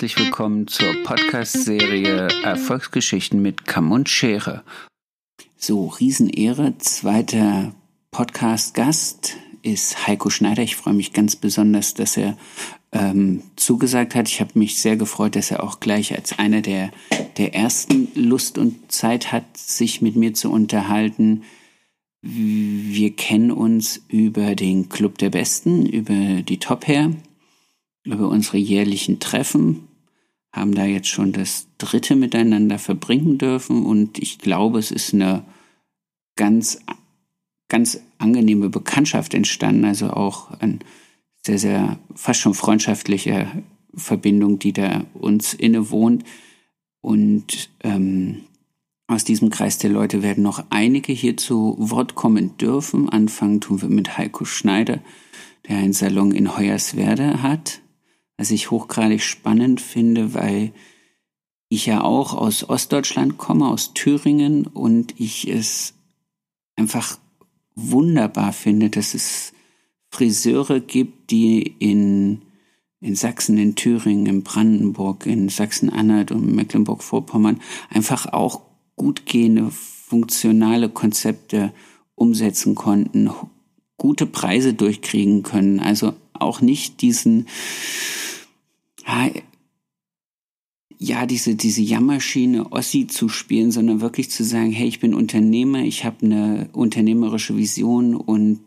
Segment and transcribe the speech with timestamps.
[0.00, 4.64] herzlich willkommen zur Podcast-Serie Erfolgsgeschichten mit Kamm und Schere.
[5.58, 7.74] So, Riesenehre, zweiter
[8.10, 10.62] Podcast-Gast ist Heiko Schneider.
[10.62, 12.38] Ich freue mich ganz besonders, dass er
[12.92, 14.26] ähm, zugesagt hat.
[14.26, 16.92] Ich habe mich sehr gefreut, dass er auch gleich als einer der,
[17.36, 21.42] der ersten Lust und Zeit hat, sich mit mir zu unterhalten.
[22.22, 27.10] Wir kennen uns über den Club der Besten, über die Top Hair,
[28.04, 29.89] über unsere jährlichen Treffen,
[30.52, 35.44] haben da jetzt schon das dritte miteinander verbringen dürfen und ich glaube, es ist eine
[36.36, 36.80] ganz,
[37.68, 40.80] ganz angenehme Bekanntschaft entstanden, also auch ein
[41.44, 43.46] sehr, sehr fast schon freundschaftliche
[43.94, 46.24] Verbindung, die da uns innewohnt.
[47.00, 48.42] Und ähm,
[49.06, 53.08] aus diesem Kreis der Leute werden noch einige hier zu Wort kommen dürfen.
[53.08, 55.00] Anfangen tun wir mit Heiko Schneider,
[55.68, 57.80] der einen Salon in Hoyerswerda hat,
[58.40, 60.72] was ich hochgradig spannend finde, weil
[61.68, 65.92] ich ja auch aus Ostdeutschland komme, aus Thüringen, und ich es
[66.74, 67.18] einfach
[67.74, 69.52] wunderbar finde, dass es
[70.08, 72.40] Friseure gibt, die in,
[73.00, 78.62] in Sachsen, in Thüringen, in Brandenburg, in Sachsen-Anhalt und Mecklenburg-Vorpommern einfach auch
[78.96, 81.74] gut gehende, funktionale Konzepte
[82.14, 83.30] umsetzen konnten,
[83.98, 85.78] gute Preise durchkriegen können.
[85.78, 87.46] Also auch nicht diesen,
[90.98, 95.80] ja, diese, diese Jammerschiene Ossi zu spielen, sondern wirklich zu sagen, hey, ich bin Unternehmer,
[95.80, 98.60] ich habe eine unternehmerische Vision und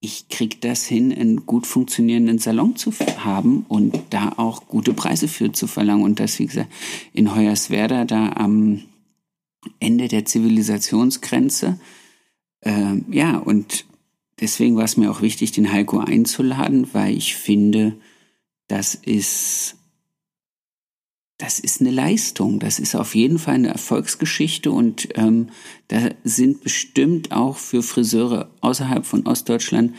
[0.00, 5.26] ich krieg das hin, einen gut funktionierenden Salon zu haben und da auch gute Preise
[5.26, 6.04] für zu verlangen.
[6.04, 6.70] Und das, wie gesagt,
[7.12, 8.82] in Hoyerswerda da am
[9.80, 11.80] Ende der Zivilisationsgrenze.
[12.60, 13.86] Äh, ja, und
[14.40, 17.96] deswegen war es mir auch wichtig, den Heiko einzuladen, weil ich finde,
[18.68, 19.76] das ist
[21.38, 25.50] das ist eine Leistung, das ist auf jeden Fall eine Erfolgsgeschichte und ähm,
[25.88, 29.94] da sind bestimmt auch für Friseure außerhalb von Ostdeutschland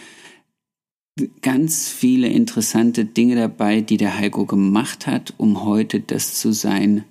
[1.42, 7.04] ganz viele interessante Dinge dabei, die der Heiko gemacht hat, um heute das zu sein,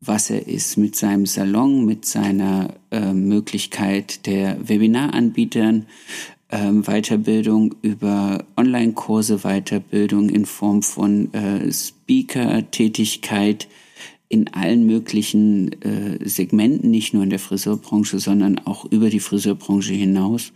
[0.00, 5.86] was er ist, mit seinem Salon, mit seiner äh, Möglichkeit der Webinaranbietern,
[6.52, 13.68] ähm, Weiterbildung über Online-Kurse, Weiterbildung in Form von äh, Speaker-Tätigkeit
[14.28, 19.94] in allen möglichen äh, Segmenten, nicht nur in der Friseurbranche, sondern auch über die Friseurbranche
[19.94, 20.52] hinaus.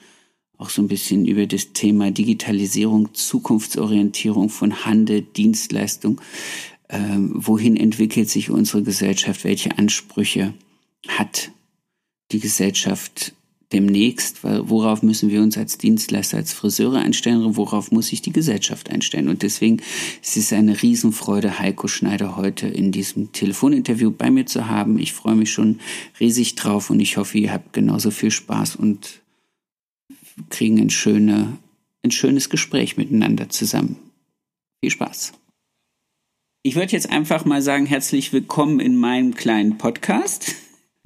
[0.58, 6.20] Auch so ein bisschen über das Thema Digitalisierung, Zukunftsorientierung von Handel, Dienstleistung.
[6.88, 9.44] Ähm, wohin entwickelt sich unsere Gesellschaft?
[9.44, 10.54] Welche Ansprüche
[11.08, 11.50] hat
[12.32, 13.34] die Gesellschaft
[13.72, 18.90] demnächst, worauf müssen wir uns als Dienstleister, als Friseure einstellen, worauf muss sich die Gesellschaft
[18.90, 19.28] einstellen.
[19.28, 19.82] Und deswegen
[20.22, 24.98] ist es eine Riesenfreude, Heiko Schneider heute in diesem Telefoninterview bei mir zu haben.
[24.98, 25.80] Ich freue mich schon
[26.20, 29.20] riesig drauf und ich hoffe, ihr habt genauso viel Spaß und
[30.50, 31.58] kriegen ein, schöne,
[32.04, 33.96] ein schönes Gespräch miteinander zusammen.
[34.80, 35.32] Viel Spaß.
[36.62, 40.56] Ich würde jetzt einfach mal sagen, herzlich willkommen in meinem kleinen Podcast.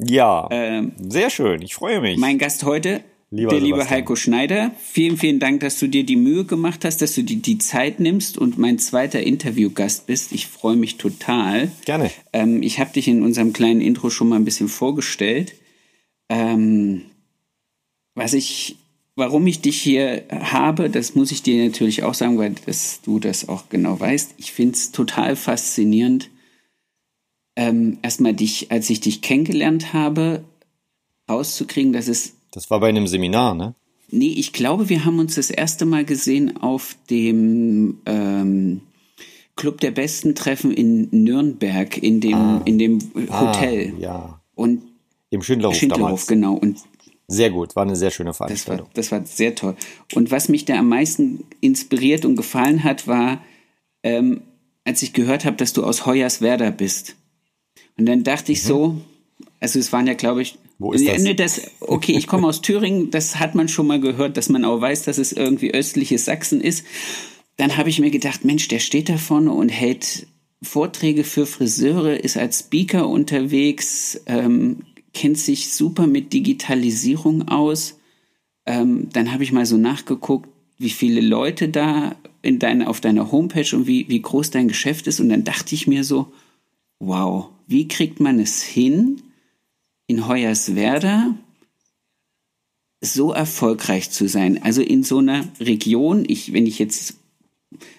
[0.05, 1.63] Ja, ähm, sehr schön.
[1.63, 2.19] Ich freue mich.
[2.19, 3.03] Mein Gast heute,
[3.33, 4.73] Lieber der liebe Heiko Schneider.
[4.83, 8.01] Vielen, vielen Dank, dass du dir die Mühe gemacht hast, dass du dir die Zeit
[8.01, 10.33] nimmst und mein zweiter Interviewgast bist.
[10.33, 11.71] Ich freue mich total.
[11.85, 12.11] Gerne.
[12.33, 15.55] Ähm, ich habe dich in unserem kleinen Intro schon mal ein bisschen vorgestellt.
[16.29, 17.03] Ähm,
[18.17, 18.79] was ich,
[19.15, 23.21] warum ich dich hier habe, das muss ich dir natürlich auch sagen, weil das, du
[23.21, 24.35] das auch genau weißt.
[24.39, 26.31] Ich finde es total faszinierend,
[27.61, 30.43] ähm, erstmal dich, als ich dich kennengelernt habe,
[31.29, 32.33] rauszukriegen, dass es.
[32.53, 33.75] Das war bei einem Seminar, ne?
[34.09, 38.81] Nee, ich glaube, wir haben uns das erste Mal gesehen auf dem ähm,
[39.57, 42.63] Club der Besten Treffen in Nürnberg, in dem, ah.
[42.65, 42.99] in dem
[43.31, 43.93] Hotel.
[43.95, 44.41] Ah, ja.
[44.55, 44.83] Und
[45.29, 46.27] Im Schindlerhof, Schindlerhof damals.
[46.27, 46.55] genau.
[46.55, 46.79] Und
[47.29, 48.89] sehr gut, war eine sehr schöne Veranstaltung.
[48.95, 49.77] Das war, das war sehr toll.
[50.15, 53.45] Und was mich da am meisten inspiriert und gefallen hat, war,
[54.03, 54.41] ähm,
[54.85, 57.17] als ich gehört habe, dass du aus Hoyerswerda bist.
[58.01, 58.69] Und dann dachte ich mhm.
[58.69, 59.01] so,
[59.61, 61.23] also es waren ja, glaube ich, wo ist das?
[61.23, 61.71] Ne, das?
[61.81, 65.03] Okay, ich komme aus Thüringen, das hat man schon mal gehört, dass man auch weiß,
[65.03, 66.87] dass es irgendwie östliches Sachsen ist.
[67.59, 70.27] Dann habe ich mir gedacht, Mensch, der steht da vorne und hält
[70.63, 74.79] Vorträge für Friseure, ist als Speaker unterwegs, ähm,
[75.13, 77.99] kennt sich super mit Digitalisierung aus.
[78.65, 80.49] Ähm, dann habe ich mal so nachgeguckt,
[80.79, 85.07] wie viele Leute da in deine, auf deiner Homepage und wie, wie groß dein Geschäft
[85.07, 85.21] ist.
[85.21, 86.33] Und dann dachte ich mir so,
[87.01, 89.23] wow, wie kriegt man es hin,
[90.07, 91.35] in Hoyerswerda
[93.01, 94.63] so erfolgreich zu sein?
[94.63, 97.17] Also in so einer Region, ich, wenn ich jetzt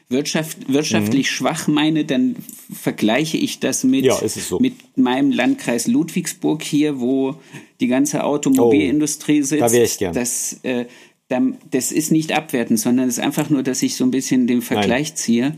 [0.10, 1.34] Wirtschaft, wirtschaftlich mhm.
[1.34, 2.36] schwach meine, dann
[2.74, 4.60] vergleiche ich das mit, ja, so.
[4.60, 7.36] mit meinem Landkreis Ludwigsburg hier, wo
[7.80, 9.62] die ganze Automobilindustrie oh, sitzt.
[9.62, 10.14] Da wäre ich gern.
[10.14, 10.86] Das, äh,
[11.72, 14.62] das ist nicht abwertend, sondern es ist einfach nur, dass ich so ein bisschen den
[14.62, 15.16] Vergleich Nein.
[15.16, 15.58] ziehe.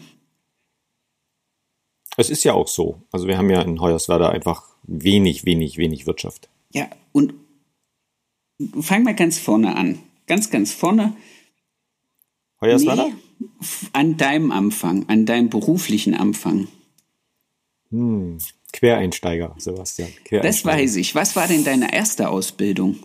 [2.17, 3.01] Es ist ja auch so.
[3.11, 6.49] Also wir haben ja in Hoyerswerda einfach wenig, wenig, wenig Wirtschaft.
[6.71, 7.33] Ja, und
[8.81, 9.99] fang mal ganz vorne an.
[10.27, 11.15] Ganz, ganz vorne.
[12.61, 13.07] Hoyerswerda?
[13.07, 13.47] Nee,
[13.93, 16.67] an deinem Anfang, an deinem beruflichen Anfang.
[17.89, 18.37] Hm,
[18.71, 20.09] Quereinsteiger, Sebastian.
[20.23, 20.41] Quereinsteiger.
[20.41, 21.13] Das weiß ich.
[21.13, 22.97] Was war denn deine erste Ausbildung?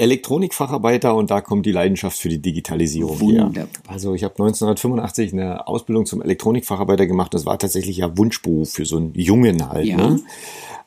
[0.00, 3.54] Elektronikfacharbeiter und da kommt die Leidenschaft für die Digitalisierung Wunderbar.
[3.54, 3.68] her.
[3.86, 7.34] Also ich habe 1985 eine Ausbildung zum Elektronikfacharbeiter gemacht.
[7.34, 9.86] Das war tatsächlich ja Wunschberuf für so einen Jungen halt.
[9.86, 9.96] Ja.
[9.96, 10.20] Ne?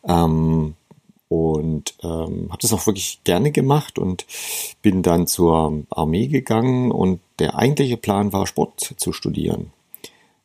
[0.08, 0.74] Ähm,
[1.30, 4.26] und ähm, habe das auch wirklich gerne gemacht und
[4.82, 9.72] bin dann zur Armee gegangen und der eigentliche Plan war Sport zu studieren.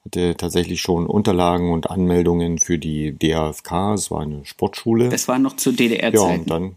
[0.04, 5.10] Hatte tatsächlich schon Unterlagen und Anmeldungen für die DAFK, es war eine Sportschule.
[5.10, 6.16] Das war noch zu DDR-Zeiten.
[6.16, 6.74] Ja, und dann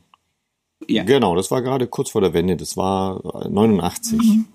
[0.88, 1.04] ja.
[1.04, 2.58] Genau, das war gerade kurz vor der Wende.
[2.58, 4.20] Das war 89.
[4.20, 4.46] Mhm.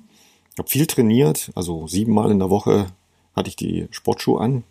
[0.53, 2.87] Ich habe viel trainiert, also siebenmal in der Woche
[3.35, 4.65] hatte ich die Sportschuhe an,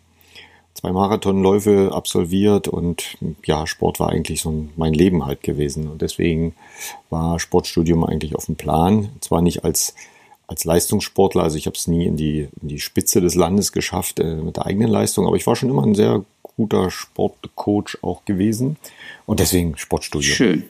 [0.74, 5.88] zwei Marathonläufe absolviert und ja, Sport war eigentlich so mein Leben halt gewesen.
[5.88, 6.54] Und deswegen
[7.08, 9.10] war Sportstudium eigentlich auf dem Plan.
[9.20, 9.94] Zwar nicht als,
[10.48, 14.18] als Leistungssportler, also ich habe es nie in die, in die Spitze des Landes geschafft
[14.18, 18.24] äh, mit der eigenen Leistung, aber ich war schon immer ein sehr guter Sportcoach auch
[18.24, 18.76] gewesen.
[19.24, 20.34] Und deswegen Sportstudium.
[20.34, 20.64] Schön.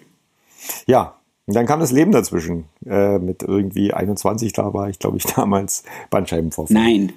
[0.87, 1.17] Ja,
[1.47, 2.65] und dann kam das Leben dazwischen.
[2.85, 6.75] Äh, mit irgendwie 21, da war ich, glaube ich, damals Bandscheibenvorfall.
[6.75, 7.13] Nein.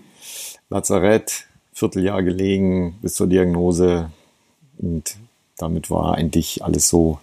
[0.69, 4.11] Lazarett, Vierteljahr gelegen bis zur Diagnose.
[4.77, 5.15] Und
[5.57, 7.19] damit war eigentlich alles so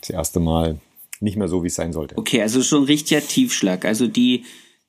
[0.00, 0.78] das erste Mal
[1.20, 2.18] nicht mehr so, wie es sein sollte.
[2.18, 3.84] Okay, also schon ein richtiger Tiefschlag.
[3.84, 4.44] Also die,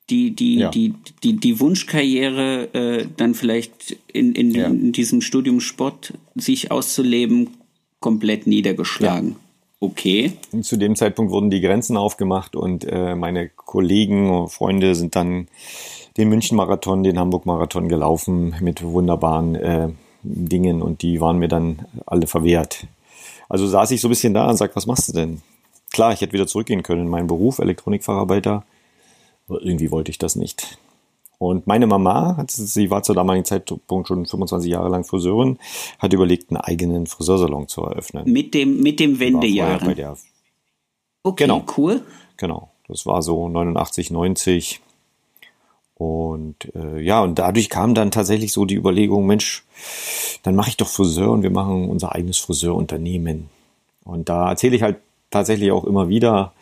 [0.10, 0.70] die, die, ja.
[0.70, 0.94] die,
[1.24, 4.68] die, die Wunschkarriere, äh, dann vielleicht in, in, ja.
[4.68, 7.52] in, diesem Studium Sport sich auszuleben,
[8.00, 9.32] komplett niedergeschlagen.
[9.32, 9.36] Ja.
[9.80, 10.34] Okay.
[10.52, 15.16] Und zu dem Zeitpunkt wurden die Grenzen aufgemacht und äh, meine Kollegen und Freunde sind
[15.16, 15.48] dann
[16.18, 19.90] den München-Marathon, den Hamburg-Marathon gelaufen mit wunderbaren äh,
[20.24, 22.88] Dingen und die waren mir dann alle verwehrt.
[23.50, 25.42] Also saß ich so ein bisschen da und sag, was machst du denn?
[25.94, 28.64] Klar, ich hätte wieder zurückgehen können in meinen Beruf, Elektronikfacharbeiter,
[29.48, 30.80] aber irgendwie wollte ich das nicht.
[31.40, 35.60] Und meine Mama, sie war zur damaligen Zeitpunkt schon 25 Jahre lang Friseurin,
[36.00, 38.32] hat überlegt, einen eigenen Friseursalon zu eröffnen.
[38.32, 40.18] Mit dem, mit dem Wendejahren.
[41.24, 42.02] okay, genau, cool.
[42.38, 44.82] Genau, das war so 89, 90.
[45.94, 49.64] Und äh, ja, und dadurch kam dann tatsächlich so die Überlegung, Mensch,
[50.44, 53.50] dann mache ich doch Friseur und wir machen unser eigenes Friseurunternehmen.
[54.04, 54.98] Und da erzähle ich halt
[55.30, 56.54] tatsächlich auch immer wieder,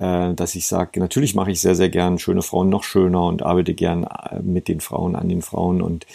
[0.00, 3.74] dass ich sage, natürlich mache ich sehr, sehr gern schöne Frauen noch schöner und arbeite
[3.74, 5.82] gern äh, mit den Frauen, an den Frauen.
[5.82, 6.06] Und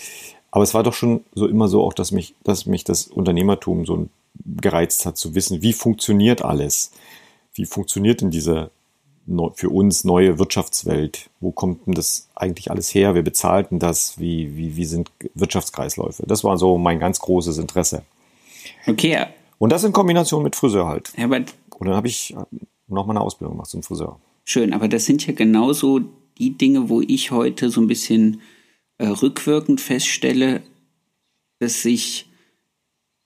[0.49, 3.85] aber es war doch schon so immer so auch, dass mich, dass mich das Unternehmertum
[3.85, 4.07] so
[4.43, 6.91] gereizt hat, zu wissen, wie funktioniert alles?
[7.53, 8.71] Wie funktioniert denn diese
[9.53, 11.29] für uns neue Wirtschaftswelt?
[11.39, 13.13] Wo kommt denn das eigentlich alles her?
[13.13, 14.19] Wer bezahlt denn das?
[14.19, 16.23] Wie, wie, wie sind Wirtschaftskreisläufe?
[16.25, 18.03] Das war so mein ganz großes Interesse.
[18.87, 19.25] Okay.
[19.59, 21.13] Und das in Kombination mit Friseur halt.
[21.17, 21.37] Ja, aber
[21.77, 22.35] und dann habe ich
[22.87, 24.19] noch mal eine Ausbildung gemacht zum Friseur.
[24.43, 26.01] Schön, aber das sind ja genauso
[26.37, 28.41] die Dinge, wo ich heute so ein bisschen
[28.97, 30.61] äh, rückwirkend feststelle,
[31.59, 32.29] dass ich,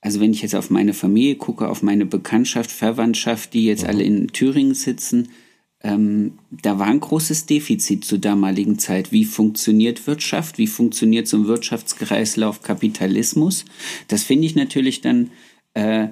[0.02, 3.90] also wenn ich jetzt auf meine Familie gucke, auf meine Bekanntschaft, Verwandtschaft, die jetzt mhm.
[3.90, 5.30] alle in Thüringen sitzen,
[5.82, 9.12] ähm, da war ein großes Defizit zur damaligen Zeit.
[9.12, 10.58] Wie funktioniert Wirtschaft?
[10.58, 13.66] Wie funktioniert so ein Wirtschaftskreislauf Kapitalismus?
[14.08, 15.32] Das finde ich natürlich dann
[15.74, 16.10] äh,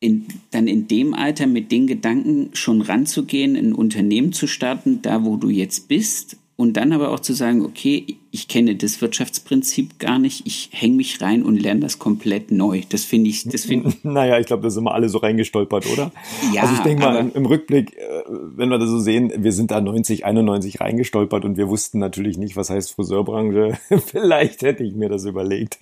[0.00, 5.24] in, dann in dem Alter mit den Gedanken schon ranzugehen, ein Unternehmen zu starten, da
[5.24, 10.00] wo du jetzt bist und dann aber auch zu sagen, okay, ich kenne das Wirtschaftsprinzip
[10.00, 12.82] gar nicht, ich hänge mich rein und lerne das komplett neu.
[12.88, 16.10] Das finde ich, das finde Naja, ich glaube, da sind wir alle so reingestolpert, oder?
[16.52, 16.62] Ja.
[16.62, 19.70] Also ich denke mal, im, im Rückblick, äh, wenn wir das so sehen, wir sind
[19.70, 23.78] da 90, 91 reingestolpert und wir wussten natürlich nicht, was heißt Friseurbranche.
[24.06, 25.78] Vielleicht hätte ich mir das überlegt.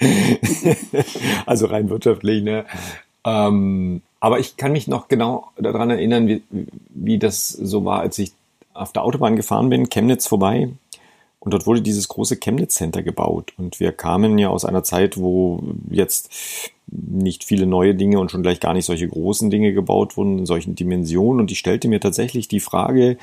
[1.47, 2.67] also rein wirtschaftlich, ne?
[3.27, 6.43] Ähm, aber ich kann mich noch genau daran erinnern, wie,
[6.89, 8.33] wie das so war, als ich
[8.73, 10.71] auf der Autobahn gefahren bin, Chemnitz vorbei.
[11.41, 13.53] Und dort wurde dieses große Chemnitz Center gebaut.
[13.57, 16.31] Und wir kamen ja aus einer Zeit, wo jetzt
[16.87, 20.47] nicht viele neue Dinge und schon gleich gar nicht solche großen Dinge gebaut wurden in
[20.47, 21.41] solchen Dimensionen.
[21.41, 23.17] Und ich stellte mir tatsächlich die Frage,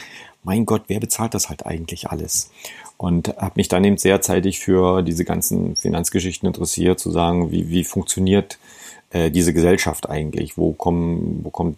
[0.43, 2.51] mein Gott, wer bezahlt das halt eigentlich alles?
[2.97, 7.69] Und habe mich dann eben sehr zeitig für diese ganzen Finanzgeschichten interessiert, zu sagen, wie,
[7.69, 8.82] wie funktioniert äh,
[9.13, 10.57] diese Gesellschaft eigentlich?
[10.57, 11.77] Wo, kommen, wo kommt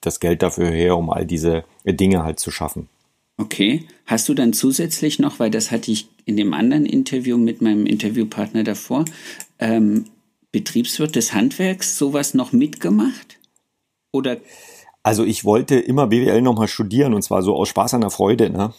[0.00, 2.88] das Geld dafür her, um all diese Dinge halt zu schaffen?
[3.38, 3.84] Okay.
[4.06, 7.86] Hast du dann zusätzlich noch, weil das hatte ich in dem anderen Interview mit meinem
[7.86, 9.04] Interviewpartner davor,
[9.58, 10.06] ähm,
[10.52, 13.38] Betriebswirt des Handwerks sowas noch mitgemacht?
[14.12, 14.38] Oder?
[15.02, 18.50] Also ich wollte immer BWL nochmal studieren und zwar so aus Spaß an der Freude.
[18.50, 18.72] Ne?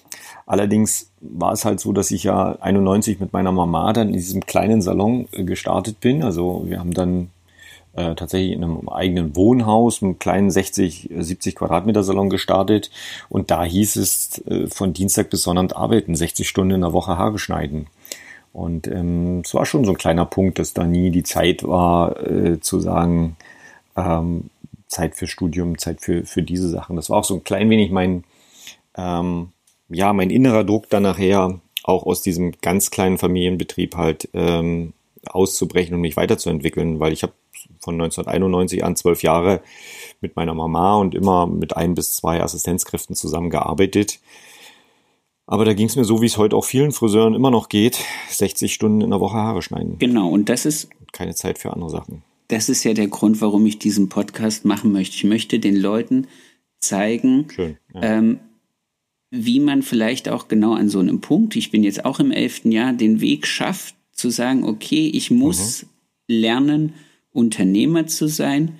[0.45, 4.45] Allerdings war es halt so, dass ich ja 91 mit meiner Mama dann in diesem
[4.45, 6.23] kleinen Salon äh, gestartet bin.
[6.23, 7.29] Also wir haben dann
[7.97, 12.91] äh, tatsächlich in einem eigenen Wohnhaus, einem kleinen 60, 70 Quadratmeter Salon gestartet.
[13.27, 17.17] Und da hieß es äh, von Dienstag bis Sonnabend arbeiten, 60 Stunden in der Woche
[17.17, 17.87] Haare schneiden.
[18.53, 22.23] Und ähm, es war schon so ein kleiner Punkt, dass da nie die Zeit war,
[22.25, 23.35] äh, zu sagen,
[23.95, 24.51] ähm,
[24.87, 26.95] Zeit für Studium, Zeit für, für diese Sachen.
[26.95, 28.23] Das war auch so ein klein wenig mein,
[28.95, 29.49] ähm,
[29.89, 34.93] ja, mein innerer Druck dann nachher, auch aus diesem ganz kleinen Familienbetrieb halt ähm,
[35.25, 37.33] auszubrechen und mich weiterzuentwickeln, weil ich habe
[37.87, 39.61] von 1991 an zwölf Jahre
[40.19, 44.19] mit meiner Mama und immer mit ein bis zwei Assistenzkräften zusammengearbeitet.
[45.45, 47.99] Aber da ging es mir so, wie es heute auch vielen Friseuren immer noch geht,
[48.29, 49.97] 60 Stunden in der Woche Haare schneiden.
[49.99, 52.23] Genau, und das ist keine Zeit für andere Sachen.
[52.49, 55.15] Das ist ja der Grund, warum ich diesen Podcast machen möchte.
[55.15, 56.27] Ich möchte den Leuten
[56.79, 58.01] zeigen, Schön, ja.
[58.03, 58.39] ähm,
[59.31, 62.71] wie man vielleicht auch genau an so einem Punkt, ich bin jetzt auch im elften
[62.71, 65.87] Jahr, den Weg schafft, zu sagen, okay, ich muss mhm.
[66.27, 66.93] lernen,
[67.37, 68.79] Unternehmer zu sein.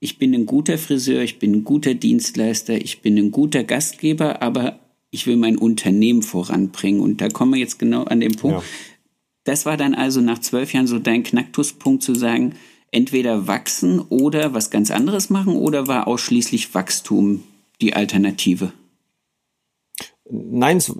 [0.00, 4.42] Ich bin ein guter Friseur, ich bin ein guter Dienstleister, ich bin ein guter Gastgeber,
[4.42, 4.78] aber
[5.10, 7.00] ich will mein Unternehmen voranbringen.
[7.00, 8.58] Und da kommen wir jetzt genau an den Punkt.
[8.58, 8.64] Ja.
[9.44, 12.54] Das war dann also nach zwölf Jahren so dein Knacktuspunkt zu sagen,
[12.90, 17.42] entweder wachsen oder was ganz anderes machen oder war ausschließlich Wachstum
[17.80, 18.72] die Alternative?
[20.30, 20.90] Nein, es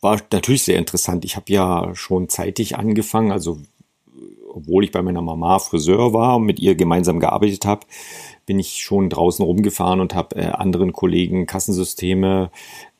[0.00, 1.24] war natürlich sehr interessant.
[1.24, 3.60] Ich habe ja schon zeitig angefangen, also
[4.56, 7.86] obwohl ich bei meiner Mama Friseur war und mit ihr gemeinsam gearbeitet habe,
[8.46, 12.50] bin ich schon draußen rumgefahren und habe äh, anderen Kollegen Kassensysteme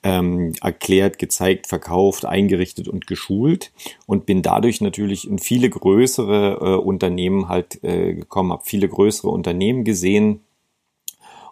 [0.03, 3.73] ähm, erklärt, gezeigt, verkauft, eingerichtet und geschult
[4.07, 9.31] und bin dadurch natürlich in viele größere äh, Unternehmen halt äh, gekommen, habe viele größere
[9.31, 10.41] Unternehmen gesehen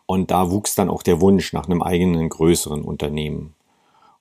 [0.07, 3.55] und da wuchs dann auch der Wunsch nach einem eigenen größeren Unternehmen.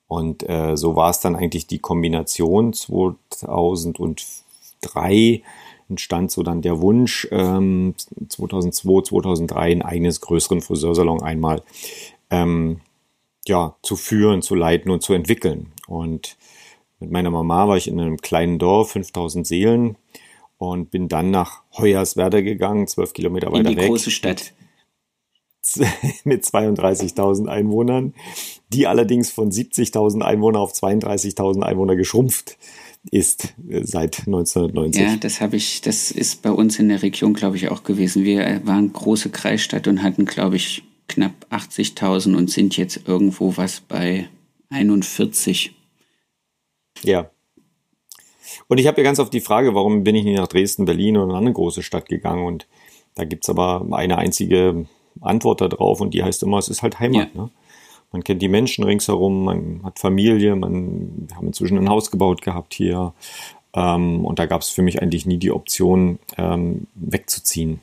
[0.07, 5.41] Und äh, so war es dann eigentlich die Kombination 2003
[5.89, 7.95] entstand so dann der Wunsch, ähm,
[8.29, 11.61] 2002, 2003 ein eigenes größeren Friseursalon einmal
[12.29, 12.81] ähm,
[13.47, 15.71] ja, zu führen, zu leiten und zu entwickeln.
[15.87, 16.37] Und
[16.99, 19.97] mit meiner Mama war ich in einem kleinen Dorf, 5000 Seelen,
[20.57, 23.71] und bin dann nach Hoyerswerda gegangen, zwölf Kilometer weiter weg.
[23.71, 24.53] In die weg, große Stadt.
[26.23, 28.13] Mit 32.000 Einwohnern,
[28.69, 32.57] die allerdings von 70.000 Einwohnern auf 32.000 Einwohner geschrumpft
[33.11, 35.01] ist äh, seit 1990.
[35.01, 38.23] Ja, das habe ich, das ist bei uns in der Region, glaube ich, auch gewesen.
[38.23, 43.81] Wir waren große Kreisstadt und hatten, glaube ich, knapp 80.000 und sind jetzt irgendwo was
[43.81, 44.29] bei
[44.69, 45.73] 41.
[47.03, 47.29] Ja.
[48.67, 51.17] Und ich habe ja ganz oft die Frage, warum bin ich nicht nach Dresden, Berlin
[51.17, 52.45] oder eine andere große Stadt gegangen?
[52.45, 52.67] Und
[53.15, 54.87] da gibt es aber eine einzige
[55.21, 57.29] Antwort darauf und die heißt immer, es ist halt Heimat.
[57.35, 57.43] Ja.
[57.43, 57.49] Ne?
[58.13, 62.41] Man kennt die Menschen ringsherum, man hat Familie, man wir haben inzwischen ein Haus gebaut
[62.43, 63.13] gehabt hier.
[63.73, 67.81] Ähm, und da gab es für mich eigentlich nie die Option, ähm, wegzuziehen.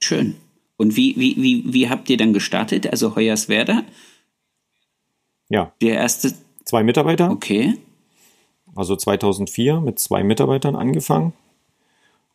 [0.00, 0.36] Schön.
[0.76, 2.90] Und wie, wie, wie, wie habt ihr dann gestartet?
[2.90, 3.82] Also Hoyerswerda?
[5.48, 5.72] Ja.
[5.80, 6.34] Der erste.
[6.64, 7.30] Zwei Mitarbeiter.
[7.30, 7.78] Okay.
[8.76, 11.32] Also 2004 mit zwei Mitarbeitern angefangen.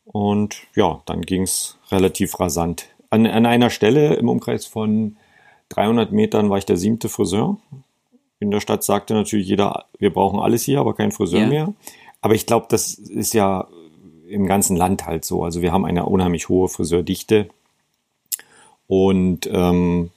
[0.04, 2.90] Und ja, dann ging es relativ rasant.
[3.10, 5.18] An, an einer Stelle im Umkreis von
[5.76, 7.58] 300 Metern war ich der siebte Friseur.
[8.40, 11.48] In der Stadt sagte natürlich jeder, wir brauchen alles hier, aber kein Friseur ja.
[11.48, 11.74] mehr.
[12.22, 13.68] Aber ich glaube, das ist ja
[14.28, 15.44] im ganzen Land halt so.
[15.44, 17.50] Also wir haben eine unheimlich hohe Friseurdichte.
[18.88, 20.12] Und ähm,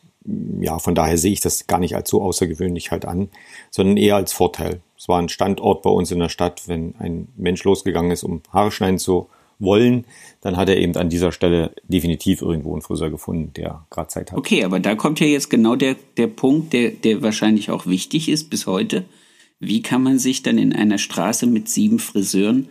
[0.60, 3.28] ja, von daher sehe ich das gar nicht als so außergewöhnlich halt an,
[3.70, 4.80] sondern eher als Vorteil.
[4.96, 8.42] Es war ein Standort bei uns in der Stadt, wenn ein Mensch losgegangen ist, um
[8.52, 10.04] Haare schneiden zu wollen,
[10.40, 14.30] dann hat er eben an dieser Stelle definitiv irgendwo einen Friseur gefunden, der gerade Zeit
[14.30, 14.38] hat.
[14.38, 18.28] Okay, aber da kommt ja jetzt genau der, der Punkt, der, der wahrscheinlich auch wichtig
[18.28, 19.04] ist bis heute.
[19.60, 22.68] Wie kann man sich dann in einer Straße mit sieben Friseuren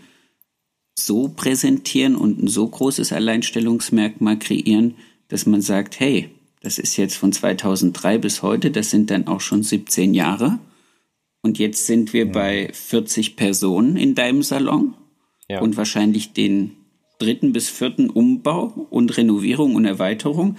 [0.97, 4.95] so präsentieren und ein so großes Alleinstellungsmerkmal kreieren,
[5.27, 6.29] dass man sagt, hey,
[6.61, 10.59] das ist jetzt von 2003 bis heute, das sind dann auch schon 17 Jahre.
[11.43, 12.31] Und jetzt sind wir ja.
[12.31, 14.95] bei 40 Personen in deinem Salon
[15.49, 15.61] ja.
[15.61, 16.71] und wahrscheinlich den
[17.19, 20.57] dritten bis vierten Umbau und Renovierung und Erweiterung.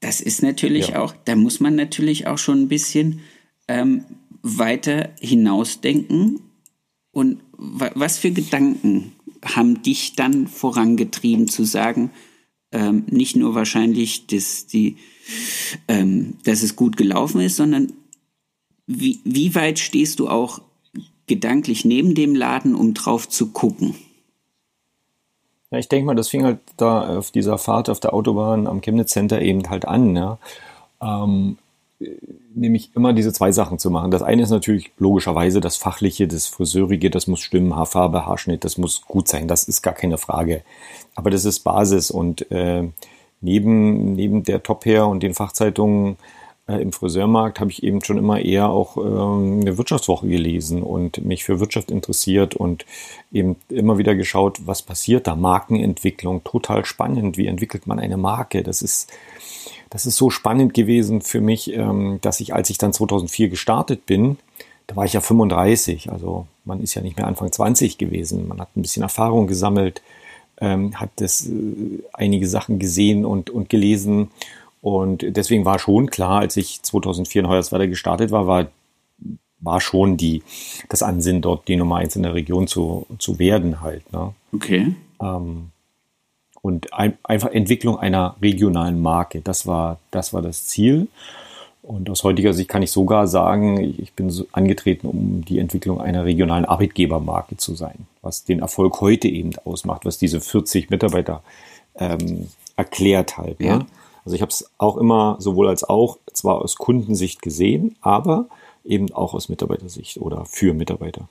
[0.00, 1.02] Das ist natürlich ja.
[1.02, 3.20] auch, da muss man natürlich auch schon ein bisschen
[3.68, 4.04] ähm,
[4.42, 6.40] weiter hinausdenken.
[7.12, 12.10] Und was für Gedanken haben dich dann vorangetrieben zu sagen,
[12.72, 14.96] ähm, nicht nur wahrscheinlich, dass, die,
[15.88, 17.92] ähm, dass es gut gelaufen ist, sondern
[18.86, 20.60] wie, wie weit stehst du auch
[21.26, 23.94] gedanklich neben dem Laden, um drauf zu gucken?
[25.70, 28.80] Ja, ich denke mal, das fing halt da auf dieser Fahrt auf der Autobahn am
[28.80, 30.14] Chemnitz Center eben halt an.
[30.14, 30.38] Ja.
[31.02, 31.58] Ähm,
[32.54, 34.10] nämlich immer diese zwei Sachen zu machen.
[34.10, 38.78] Das eine ist natürlich logischerweise das Fachliche, das Friseurige, das muss stimmen, Haarfarbe, Haarschnitt, das
[38.78, 40.62] muss gut sein, das ist gar keine Frage.
[41.14, 42.84] Aber das ist Basis und äh,
[43.40, 46.16] neben, neben der Top Hair und den Fachzeitungen
[46.68, 51.44] im Friseurmarkt habe ich eben schon immer eher auch ähm, eine Wirtschaftswoche gelesen und mich
[51.44, 52.84] für Wirtschaft interessiert und
[53.32, 55.36] eben immer wieder geschaut, was passiert da.
[55.36, 57.36] Markenentwicklung, total spannend.
[57.36, 58.64] Wie entwickelt man eine Marke?
[58.64, 59.12] Das ist,
[59.90, 64.04] das ist so spannend gewesen für mich, ähm, dass ich, als ich dann 2004 gestartet
[64.04, 64.36] bin,
[64.88, 68.48] da war ich ja 35, also man ist ja nicht mehr Anfang 20 gewesen.
[68.48, 70.02] Man hat ein bisschen Erfahrung gesammelt,
[70.60, 74.30] ähm, hat das, äh, einige Sachen gesehen und, und gelesen
[74.86, 78.68] und deswegen war schon klar, als ich 2004 in Hoyerswerda gestartet war, war,
[79.58, 80.44] war schon die,
[80.88, 84.12] das Ansinnen, dort die Nummer eins in der Region zu, zu werden halt.
[84.12, 84.32] Ne?
[84.54, 84.94] Okay.
[85.20, 85.70] Ähm,
[86.62, 91.08] und ein, einfach Entwicklung einer regionalen Marke, das war, das war das Ziel.
[91.82, 96.00] Und aus heutiger Sicht kann ich sogar sagen, ich bin so angetreten, um die Entwicklung
[96.00, 101.42] einer regionalen Arbeitgebermarke zu sein, was den Erfolg heute eben ausmacht, was diese 40 Mitarbeiter
[101.96, 103.58] ähm, erklärt halt.
[103.58, 103.66] Ne?
[103.66, 103.78] Ja.
[103.78, 103.86] Ne?
[104.26, 108.48] Also ich habe es auch immer sowohl als auch zwar aus Kundensicht gesehen, aber
[108.84, 111.28] eben auch aus Mitarbeitersicht oder für Mitarbeiter.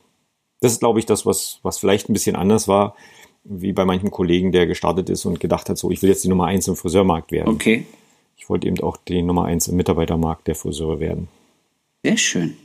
[0.62, 2.96] Das ist, glaube ich, das, was, was vielleicht ein bisschen anders war,
[3.44, 6.30] wie bei manchem Kollegen, der gestartet ist und gedacht hat, so, ich will jetzt die
[6.30, 7.50] Nummer eins im Friseurmarkt werden.
[7.50, 7.86] Okay.
[8.38, 11.28] Ich wollte eben auch die Nummer eins im Mitarbeitermarkt der Friseure werden.
[12.02, 12.56] Sehr schön.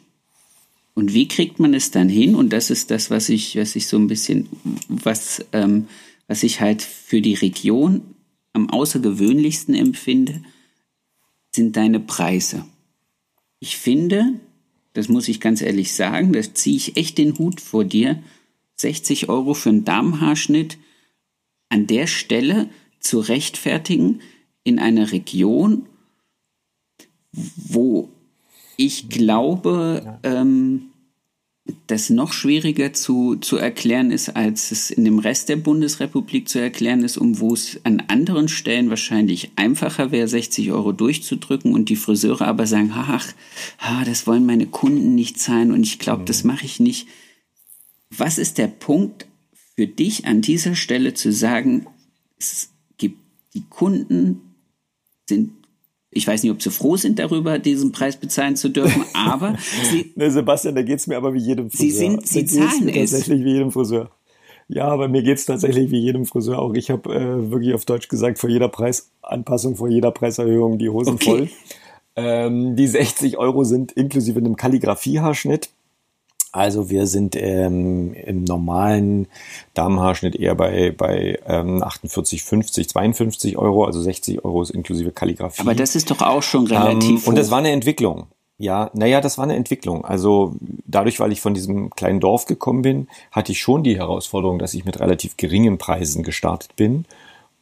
[0.95, 2.37] Und wie kriegt man es dann hin?
[2.37, 4.49] Und das ist das, was ich, was ich so ein bisschen,
[4.89, 5.89] was, ähm,
[6.29, 8.03] was ich halt für die Region
[8.53, 10.43] am außergewöhnlichsten empfinde,
[11.55, 12.65] sind deine Preise.
[13.59, 14.41] Ich finde,
[14.93, 18.23] das muss ich ganz ehrlich sagen, da ziehe ich echt den Hut vor dir,
[18.77, 20.79] 60 Euro für einen Damenhaarschnitt
[21.69, 24.21] an der Stelle zu rechtfertigen
[24.65, 25.87] in einer Region,
[27.33, 28.09] wo
[28.77, 30.90] ich glaube, ähm,
[31.91, 36.59] das noch schwieriger zu, zu erklären ist, als es in dem Rest der Bundesrepublik zu
[36.59, 41.89] erklären ist, um wo es an anderen Stellen wahrscheinlich einfacher wäre, 60 Euro durchzudrücken und
[41.89, 43.27] die Friseure aber sagen, ach,
[43.79, 46.27] ach das wollen meine Kunden nicht zahlen und ich glaube, mhm.
[46.27, 47.09] das mache ich nicht.
[48.11, 49.27] Was ist der Punkt
[49.75, 51.87] für dich an dieser Stelle zu sagen,
[52.39, 53.19] es gibt
[53.55, 54.41] die Kunden
[55.29, 55.60] sind
[56.11, 59.57] ich weiß nicht, ob sie froh sind darüber, diesen Preis bezahlen zu dürfen, aber
[59.91, 61.87] sie, ne, Sebastian, da geht's mir aber wie jedem Friseur.
[61.87, 63.11] Sie, sind, sie zahlen es.
[63.11, 64.11] Tatsächlich wie jedem Friseur.
[64.69, 66.75] Ja, aber mir geht's tatsächlich wie jedem Friseur auch.
[66.75, 71.15] Ich habe äh, wirklich auf Deutsch gesagt, vor jeder Preisanpassung, vor jeder Preiserhöhung die Hosen
[71.15, 71.25] okay.
[71.25, 71.49] voll.
[72.17, 75.71] Ähm, die 60 Euro sind inklusive einem Kalligrafiehaarschnitt
[76.53, 79.29] also wir sind ähm, im normalen
[79.75, 85.63] Damenhaarschnitt eher bei, bei ähm, 48, 50, 52 Euro, also 60 Euro ist inklusive Kalligrafie.
[85.63, 87.23] Aber das ist doch auch schon relativ.
[87.25, 88.27] Ähm, und das war eine Entwicklung.
[88.59, 90.05] Ja, naja, das war eine Entwicklung.
[90.05, 94.59] Also dadurch, weil ich von diesem kleinen Dorf gekommen bin, hatte ich schon die Herausforderung,
[94.59, 97.07] dass ich mit relativ geringen Preisen gestartet bin.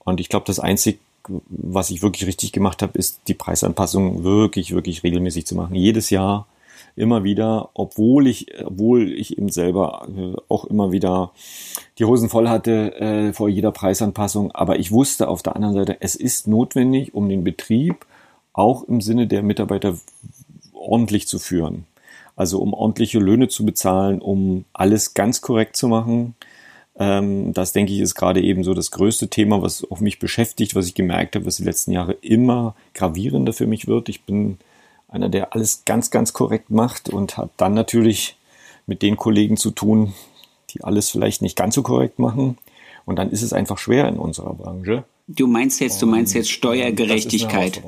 [0.00, 0.98] Und ich glaube, das Einzige,
[1.28, 5.76] was ich wirklich richtig gemacht habe, ist die Preisanpassung wirklich, wirklich regelmäßig zu machen.
[5.76, 6.46] Jedes Jahr
[6.98, 11.32] immer wieder, obwohl ich, obwohl ich eben selber äh, auch immer wieder
[11.98, 14.52] die Hosen voll hatte äh, vor jeder Preisanpassung.
[14.52, 18.06] Aber ich wusste auf der anderen Seite, es ist notwendig, um den Betrieb
[18.52, 19.96] auch im Sinne der Mitarbeiter
[20.72, 21.86] ordentlich zu führen.
[22.36, 26.34] Also um ordentliche Löhne zu bezahlen, um alles ganz korrekt zu machen.
[26.98, 30.74] Ähm, das denke ich ist gerade eben so das größte Thema, was auf mich beschäftigt,
[30.74, 34.08] was ich gemerkt habe, was die letzten Jahre immer gravierender für mich wird.
[34.08, 34.58] Ich bin
[35.08, 38.36] einer, der alles ganz, ganz korrekt macht und hat dann natürlich
[38.86, 40.14] mit den Kollegen zu tun,
[40.70, 42.58] die alles vielleicht nicht ganz so korrekt machen.
[43.04, 45.04] Und dann ist es einfach schwer in unserer Branche.
[45.26, 47.82] Du meinst jetzt, du meinst jetzt Steuergerechtigkeit.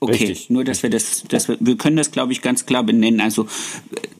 [0.00, 0.50] Okay, Richtig.
[0.50, 3.20] nur dass wir das, dass wir, wir können das, glaube ich, ganz klar benennen.
[3.20, 3.46] Also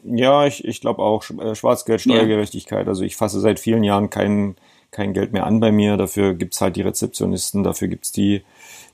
[0.03, 2.85] ja, ich, ich glaube auch äh, Schwarzgeld, Steuergerechtigkeit.
[2.85, 2.89] Ja.
[2.89, 4.55] Also ich fasse seit vielen Jahren kein,
[4.91, 5.95] kein Geld mehr an bei mir.
[5.95, 8.41] Dafür gibt's halt die Rezeptionisten, dafür gibt's die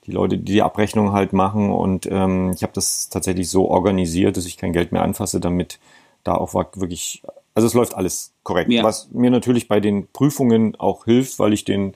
[0.06, 1.72] die Leute, die die Abrechnung halt machen.
[1.72, 5.80] Und ähm, ich habe das tatsächlich so organisiert, dass ich kein Geld mehr anfasse, damit
[6.24, 8.72] da auch wirklich, also es läuft alles korrekt.
[8.72, 8.84] Ja.
[8.84, 11.94] Was mir natürlich bei den Prüfungen auch hilft, weil ich den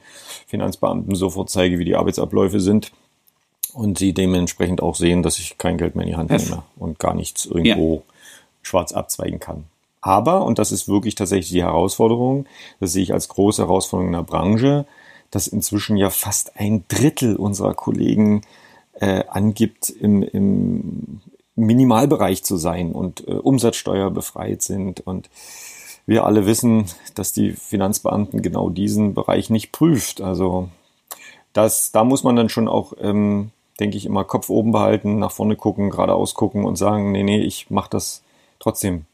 [0.47, 2.91] Finanzbeamten sofort zeige, wie die Arbeitsabläufe sind.
[3.73, 6.97] Und sie dementsprechend auch sehen, dass ich kein Geld mehr in die Hand nehme und
[6.97, 8.13] gar nichts irgendwo ja.
[8.63, 9.65] schwarz abzweigen kann.
[10.01, 12.45] Aber, und das ist wirklich tatsächlich die Herausforderung,
[12.79, 14.85] das sehe ich als große Herausforderung in der Branche,
[15.31, 18.41] dass inzwischen ja fast ein Drittel unserer Kollegen
[18.93, 21.21] äh, angibt, im, im
[21.55, 25.01] Minimalbereich zu sein und äh, Umsatzsteuer befreit sind.
[25.01, 25.29] Und
[26.05, 30.21] wir alle wissen, dass die Finanzbeamten genau diesen Bereich nicht prüft.
[30.21, 30.69] Also
[31.53, 35.31] das, da muss man dann schon auch, ähm, denke ich, immer Kopf oben behalten, nach
[35.31, 38.23] vorne gucken, geradeaus gucken und sagen, nee, nee, ich mache das
[38.59, 39.05] trotzdem.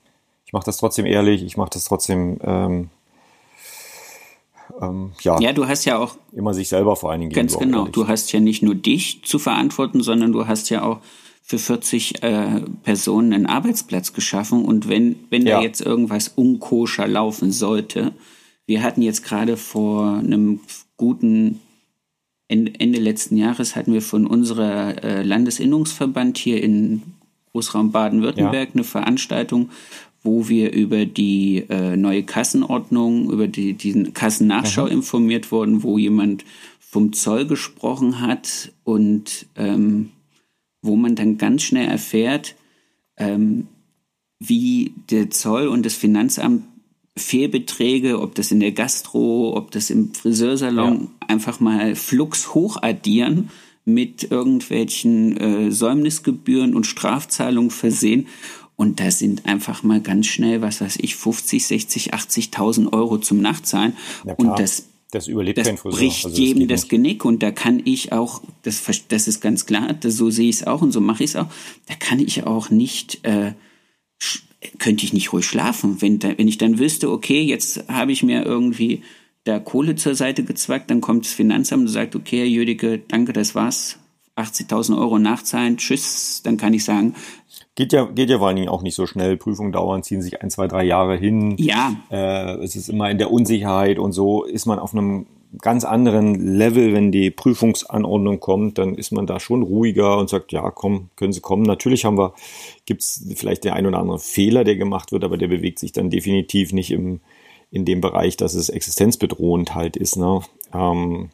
[0.45, 2.89] Ich mache das trotzdem ehrlich, ich mache das trotzdem ähm,
[4.81, 7.33] ähm, ja, ja, du hast ja auch immer sich selber vor allen Dingen.
[7.33, 7.87] Ganz genau.
[7.87, 10.99] Du hast ja nicht nur dich zu verantworten, sondern du hast ja auch
[11.41, 14.65] für 40 äh, Personen einen Arbeitsplatz geschaffen.
[14.65, 15.57] Und wenn, wenn ja.
[15.57, 18.13] da jetzt irgendwas unkoscher laufen sollte,
[18.65, 20.61] wir hatten jetzt gerade vor einem
[20.97, 21.59] guten
[22.47, 27.01] Ende, Ende letzten Jahres hatten wir von unserer äh, Landesinnungsverband hier in
[27.51, 28.73] Großraum Baden-Württemberg ja.
[28.73, 29.69] eine Veranstaltung,
[30.25, 34.91] wo wir über die äh, neue Kassenordnung, über die, diesen Kassennachschau mhm.
[34.91, 36.43] informiert wurden, wo jemand
[36.79, 40.09] vom Zoll gesprochen hat und ähm,
[40.81, 42.55] wo man dann ganz schnell erfährt,
[43.17, 43.67] ähm,
[44.39, 46.63] wie der Zoll und das Finanzamt
[47.17, 51.27] Fehlbeträge, ob das in der Gastro, ob das im Friseursalon, ja.
[51.27, 53.49] einfach mal flugs hochaddieren
[53.85, 58.27] mit irgendwelchen äh, Säumnisgebühren und Strafzahlungen versehen.
[58.75, 63.41] Und da sind einfach mal ganz schnell, was weiß ich, 50, 60, 80.000 Euro zum
[63.41, 63.95] Nachzahlen.
[64.37, 65.99] und das, das überlebt das kein Friseur.
[65.99, 67.23] bricht also jedem das, das Genick.
[67.23, 70.67] Und da kann ich auch, das, das ist ganz klar, das, so sehe ich es
[70.67, 71.47] auch und so mache ich es auch,
[71.87, 73.53] da kann ich auch nicht, äh,
[74.77, 76.01] könnte ich nicht ruhig schlafen.
[76.01, 79.03] Wenn, da, wenn ich dann wüsste, okay, jetzt habe ich mir irgendwie
[79.45, 83.31] da Kohle zur Seite gezwackt, dann kommt das Finanzamt und sagt, okay, Herr Jüdicke, danke,
[83.31, 83.99] das war's.
[84.35, 87.15] 80.000 Euro nachzahlen, tschüss, dann kann ich sagen,
[87.75, 89.35] Geht ja, geht ja vor allen Dingen auch nicht so schnell.
[89.35, 91.55] Prüfungen dauern, ziehen sich ein, zwei, drei Jahre hin.
[91.57, 91.93] Ja.
[92.09, 95.25] Äh, es ist immer in der Unsicherheit und so ist man auf einem
[95.61, 100.51] ganz anderen Level, wenn die Prüfungsanordnung kommt, dann ist man da schon ruhiger und sagt,
[100.51, 101.63] ja, komm, können Sie kommen.
[101.63, 102.33] Natürlich haben wir,
[102.85, 106.09] gibt's vielleicht den ein oder anderen Fehler, der gemacht wird, aber der bewegt sich dann
[106.09, 107.19] definitiv nicht im,
[107.71, 110.17] in dem Bereich, dass es existenzbedrohend halt ist.
[110.17, 110.41] Ne?
[110.73, 111.29] Ähm,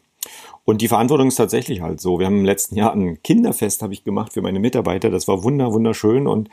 [0.63, 2.19] und die Verantwortung ist tatsächlich halt so.
[2.19, 5.09] Wir haben im letzten Jahr ein Kinderfest habe ich gemacht für meine Mitarbeiter.
[5.09, 6.49] Das war wunder wunderschön und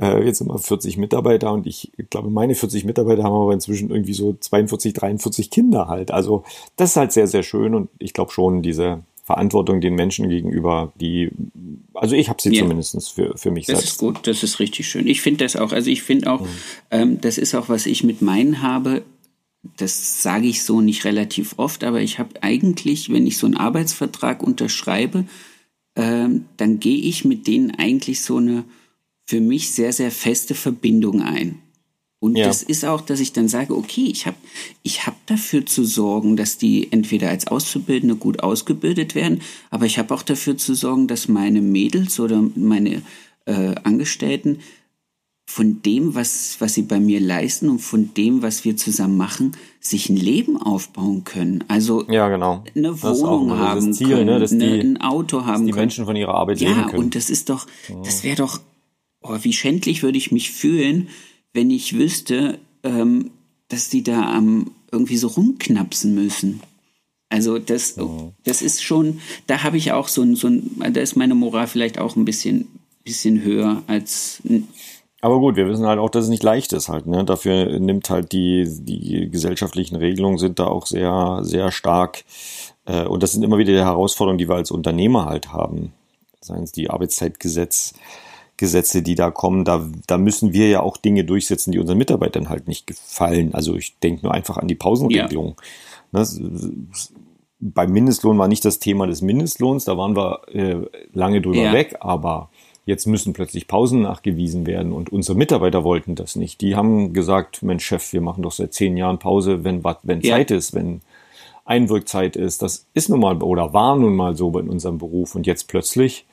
[0.00, 3.90] äh, jetzt sind wir 40 Mitarbeiter und ich glaube, meine 40 Mitarbeiter haben aber inzwischen
[3.90, 6.10] irgendwie so 42, 43 Kinder halt.
[6.10, 6.42] Also
[6.76, 10.92] das ist halt sehr, sehr schön und ich glaube schon diese Verantwortung den Menschen gegenüber,
[11.00, 11.30] die,
[11.94, 12.60] also ich habe sie ja.
[12.60, 13.84] zumindest für, für mich das selbst.
[13.84, 15.06] Das ist gut, das ist richtig schön.
[15.06, 16.48] Ich finde das auch, also ich finde auch, mhm.
[16.90, 19.02] ähm, das ist auch, was ich mit meinen habe,
[19.76, 23.56] das sage ich so nicht relativ oft, aber ich habe eigentlich, wenn ich so einen
[23.56, 25.26] Arbeitsvertrag unterschreibe,
[25.94, 28.64] äh, dann gehe ich mit denen eigentlich so eine
[29.26, 31.60] für mich sehr, sehr feste Verbindung ein.
[32.20, 32.46] Und ja.
[32.46, 34.36] das ist auch, dass ich dann sage, okay, ich habe
[34.82, 39.98] ich hab dafür zu sorgen, dass die entweder als Auszubildende gut ausgebildet werden, aber ich
[39.98, 43.02] habe auch dafür zu sorgen, dass meine Mädels oder meine
[43.44, 44.60] äh, Angestellten
[45.46, 49.56] von dem, was, was sie bei mir leisten und von dem, was wir zusammen machen,
[49.78, 51.64] sich ein Leben aufbauen können.
[51.68, 52.64] Also ja, genau.
[52.74, 55.82] eine Wohnung auch, haben Ziel, können, ne, eine, die, ein Auto haben die können.
[55.82, 56.92] Menschen von ihrer Arbeit ja, leben können.
[56.92, 57.66] Ja, und das ist doch,
[58.04, 58.60] das wäre doch,
[59.20, 61.08] oh, wie schändlich würde ich mich fühlen,
[61.52, 63.30] wenn ich wüsste, ähm,
[63.68, 66.60] dass die da am irgendwie so rumknapsen müssen.
[67.28, 68.32] Also das, oh.
[68.44, 71.66] das ist schon, da habe ich auch so ein, so ein, da ist meine Moral
[71.66, 72.68] vielleicht auch ein bisschen,
[73.04, 74.40] bisschen höher als
[75.24, 77.06] aber gut, wir wissen halt auch, dass es nicht leicht ist halt.
[77.06, 77.24] Ne?
[77.24, 82.24] Dafür nimmt halt die, die gesellschaftlichen Regelungen sind da auch sehr, sehr stark.
[82.84, 85.94] Äh, und das sind immer wieder die Herausforderungen, die wir als Unternehmer halt haben.
[86.42, 87.94] Seien es die Arbeitszeitgesetz,
[88.58, 92.50] Gesetze, die da kommen, da, da müssen wir ja auch Dinge durchsetzen, die unseren Mitarbeitern
[92.50, 93.54] halt nicht gefallen.
[93.54, 95.56] Also ich denke nur einfach an die Pausenregelung.
[96.12, 96.20] Ja.
[96.20, 96.72] Ne?
[97.60, 100.82] Beim Mindestlohn war nicht das Thema des Mindestlohns, da waren wir äh,
[101.14, 101.72] lange drüber ja.
[101.72, 102.50] weg, aber
[102.86, 106.60] Jetzt müssen plötzlich Pausen nachgewiesen werden und unsere Mitarbeiter wollten das nicht.
[106.60, 110.36] Die haben gesagt, Mensch Chef, wir machen doch seit zehn Jahren Pause, wenn, wenn ja.
[110.36, 111.00] Zeit ist, wenn
[111.64, 112.60] Einwirkzeit ist.
[112.60, 116.26] Das ist nun mal oder war nun mal so in unserem Beruf und jetzt plötzlich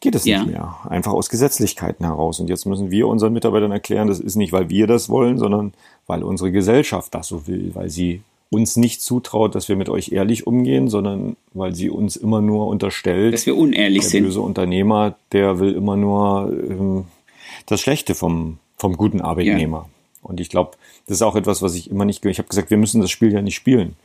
[0.00, 0.38] geht es ja.
[0.38, 0.76] nicht mehr.
[0.88, 2.40] Einfach aus Gesetzlichkeiten heraus.
[2.40, 5.72] Und jetzt müssen wir unseren Mitarbeitern erklären, das ist nicht, weil wir das wollen, sondern
[6.06, 8.22] weil unsere Gesellschaft das so will, weil sie
[8.52, 12.66] uns nicht zutraut, dass wir mit euch ehrlich umgehen, sondern weil sie uns immer nur
[12.66, 14.22] unterstellt, dass wir unehrlich der sind.
[14.24, 17.04] Der böse Unternehmer, der will immer nur ähm,
[17.64, 19.88] das Schlechte vom, vom guten Arbeitnehmer.
[19.88, 20.28] Ja.
[20.28, 20.72] Und ich glaube,
[21.06, 23.32] das ist auch etwas, was ich immer nicht, ich habe gesagt, wir müssen das Spiel
[23.32, 23.96] ja nicht spielen.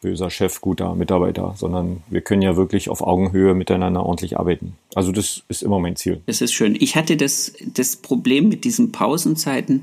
[0.00, 4.76] Böser Chef, guter Mitarbeiter, sondern wir können ja wirklich auf Augenhöhe miteinander ordentlich arbeiten.
[4.94, 6.22] Also das ist immer mein Ziel.
[6.26, 6.76] Das ist schön.
[6.78, 9.82] Ich hatte das, das Problem mit diesen Pausenzeiten,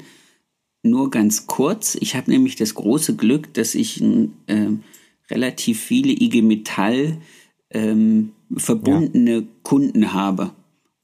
[0.90, 1.96] nur ganz kurz.
[2.00, 4.68] Ich habe nämlich das große Glück, dass ich äh,
[5.30, 7.18] relativ viele IG Metall
[7.70, 9.44] ähm, verbundene ja.
[9.64, 10.52] Kunden habe.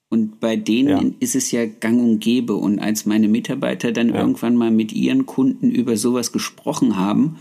[0.10, 1.16] Und bei denen ja.
[1.20, 2.56] ist es ja gang und gäbe.
[2.56, 4.20] Und als meine Mitarbeiter dann ja.
[4.20, 7.38] irgendwann mal mit ihren Kunden über sowas gesprochen haben,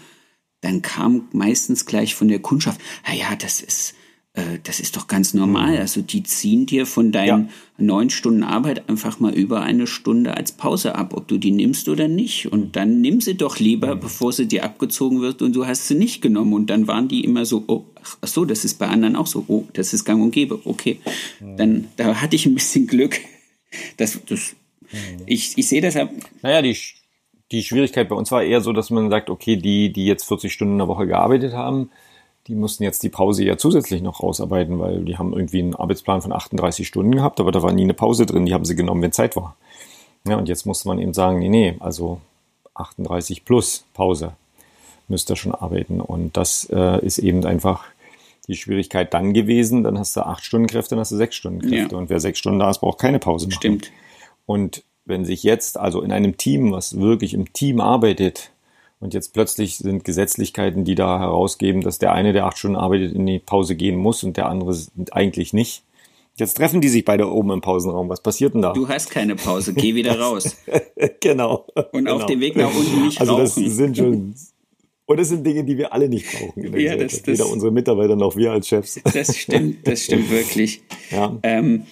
[0.63, 3.95] dann kam meistens gleich von der Kundschaft, ja, ja, das ist,
[4.35, 5.77] äh, das ist doch ganz normal.
[5.79, 7.49] Also die ziehen dir von deinen ja.
[7.77, 11.89] neun Stunden Arbeit einfach mal über eine Stunde als Pause ab, ob du die nimmst
[11.89, 12.51] oder nicht.
[12.51, 14.01] Und dann nimm sie doch lieber, mhm.
[14.01, 16.55] bevor sie dir abgezogen wird und du hast sie nicht genommen.
[16.55, 17.85] Und dann waren die immer so, oh,
[18.21, 19.45] ach so, das ist bei anderen auch so.
[19.49, 20.61] Oh, das ist gang und gäbe.
[20.65, 20.99] Okay.
[21.41, 21.57] Mhm.
[21.57, 23.21] Dann, da hatte ich ein bisschen Glück.
[23.99, 24.55] Das, das,
[24.91, 25.23] mhm.
[25.27, 26.11] ich, ich sehe deshalb.
[26.41, 26.77] Naja, die,
[27.51, 30.51] die Schwierigkeit bei uns war eher so, dass man sagt, okay, die, die jetzt 40
[30.51, 31.91] Stunden in der Woche gearbeitet haben,
[32.49, 36.23] die mussten jetzt die Pause ja zusätzlich noch rausarbeiten, weil die haben irgendwie einen Arbeitsplan
[36.23, 39.03] von 38 Stunden gehabt, aber da war nie eine Pause drin, die haben sie genommen,
[39.03, 39.57] wenn Zeit war.
[40.27, 42.21] Ja, und jetzt musste man eben sagen, nee, nee, also
[42.75, 44.33] 38 plus Pause
[45.09, 46.01] müsst ihr schon arbeiten.
[46.01, 47.85] Und das äh, ist eben einfach
[48.49, 51.61] die Schwierigkeit dann gewesen, dann hast du acht Stunden Kräfte, dann hast du sechs Stunden
[51.61, 51.95] Kräfte.
[51.95, 51.99] Ja.
[51.99, 53.57] Und wer sechs Stunden da ist, braucht keine Pause machen.
[53.57, 53.93] Stimmt.
[54.47, 58.52] Und wenn sich jetzt also in einem Team, was wirklich im Team arbeitet,
[59.03, 63.13] und jetzt plötzlich sind Gesetzlichkeiten, die da herausgeben, dass der eine, der acht Stunden arbeitet,
[63.13, 64.79] in die Pause gehen muss und der andere
[65.11, 65.83] eigentlich nicht.
[66.39, 68.09] Jetzt treffen die sich beide oben im Pausenraum.
[68.09, 68.73] Was passiert denn da?
[68.73, 70.57] Du hast keine Pause, geh wieder raus.
[71.21, 71.67] genau.
[71.75, 72.15] Und genau.
[72.15, 73.45] auf dem Weg nach unten nicht also rauchen.
[73.45, 74.35] das sind schon
[75.05, 76.63] und das sind Dinge, die wir alle nicht brauchen.
[76.63, 79.01] In der ja, das, das, Weder unsere Mitarbeiter noch wir als Chefs.
[79.13, 80.81] Das stimmt, das stimmt wirklich.
[81.11, 81.37] Ja.
[81.43, 81.87] Ähm,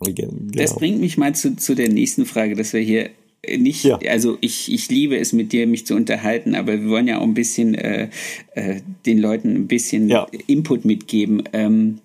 [0.00, 0.32] genau.
[0.52, 3.10] Das bringt mich mal zu, zu der nächsten Frage, dass wir hier
[3.58, 3.98] nicht, ja.
[4.08, 7.24] also ich, ich liebe es mit dir, mich zu unterhalten, aber wir wollen ja auch
[7.24, 8.08] ein bisschen äh,
[8.54, 10.26] äh, den Leuten ein bisschen ja.
[10.46, 11.44] Input mitgeben.
[11.52, 11.98] Ähm,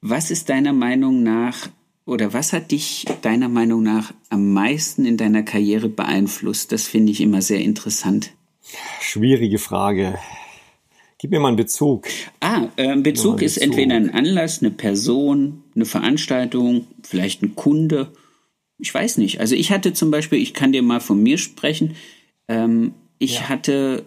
[0.00, 1.68] was ist deiner Meinung nach
[2.06, 6.72] oder was hat dich deiner Meinung nach am meisten in deiner Karriere beeinflusst?
[6.72, 8.32] Das finde ich immer sehr interessant.
[9.00, 10.18] Schwierige Frage.
[11.18, 12.06] Gib mir mal einen Bezug.
[12.40, 13.62] Ah, äh, Bezug ist Bezug.
[13.62, 18.10] entweder ein Anlass, eine Person, eine Veranstaltung, vielleicht ein Kunde
[18.80, 19.40] ich weiß nicht.
[19.40, 21.94] Also ich hatte zum Beispiel, ich kann dir mal von mir sprechen,
[22.48, 23.48] ähm, ich ja.
[23.48, 24.04] hatte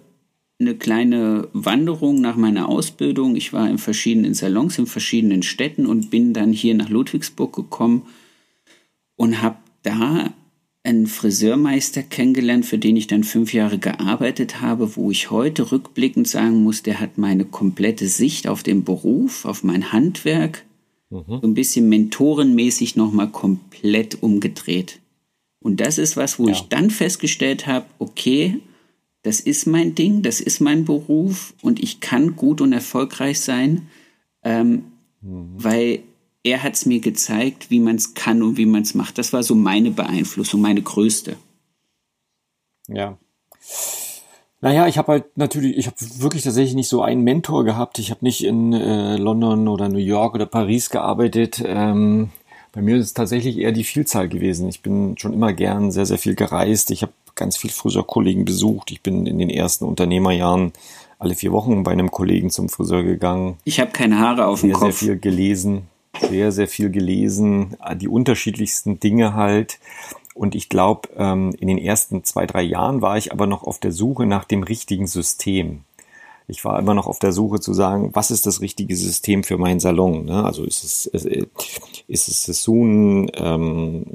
[0.59, 3.35] eine kleine Wanderung nach meiner Ausbildung.
[3.35, 8.03] Ich war in verschiedenen Salons, in verschiedenen Städten und bin dann hier nach Ludwigsburg gekommen
[9.15, 10.33] und habe da
[10.83, 16.27] einen Friseurmeister kennengelernt, für den ich dann fünf Jahre gearbeitet habe, wo ich heute rückblickend
[16.27, 20.65] sagen muss, der hat meine komplette Sicht auf den Beruf, auf mein Handwerk,
[21.13, 21.39] mhm.
[21.41, 24.99] so ein bisschen mentorenmäßig nochmal komplett umgedreht.
[25.59, 26.53] Und das ist was, wo ja.
[26.53, 28.59] ich dann festgestellt habe, okay,
[29.21, 33.87] das ist mein Ding, das ist mein Beruf und ich kann gut und erfolgreich sein,
[34.43, 34.83] ähm,
[35.21, 35.53] mhm.
[35.55, 36.03] weil
[36.43, 39.17] er hat es mir gezeigt, wie man es kann und wie man es macht.
[39.17, 41.37] Das war so meine Beeinflussung, meine größte.
[42.89, 43.17] Ja.
[44.63, 47.99] Naja, ich habe halt natürlich, ich habe wirklich tatsächlich nicht so einen Mentor gehabt.
[47.99, 51.61] Ich habe nicht in äh, London oder New York oder Paris gearbeitet.
[51.65, 52.29] Ähm,
[52.71, 54.69] bei mir ist es tatsächlich eher die Vielzahl gewesen.
[54.69, 56.91] Ich bin schon immer gern sehr, sehr viel gereist.
[56.91, 58.91] Ich habe ganz viel Friseurkollegen besucht.
[58.91, 60.71] Ich bin in den ersten Unternehmerjahren
[61.19, 63.57] alle vier Wochen bei einem Kollegen zum Friseur gegangen.
[63.65, 64.97] Ich habe keine Haare auf dem sehr, Kopf.
[64.97, 65.89] Sehr viel gelesen,
[66.29, 69.77] sehr, sehr viel gelesen, die unterschiedlichsten Dinge halt.
[70.33, 73.79] Und ich glaube, ähm, in den ersten zwei, drei Jahren war ich aber noch auf
[73.79, 75.81] der Suche nach dem richtigen System.
[76.47, 79.57] Ich war immer noch auf der Suche zu sagen, was ist das richtige System für
[79.57, 80.25] meinen Salon?
[80.25, 80.43] Ne?
[80.43, 83.31] Also ist es, ist es Sassoon?
[83.35, 84.05] Ähm,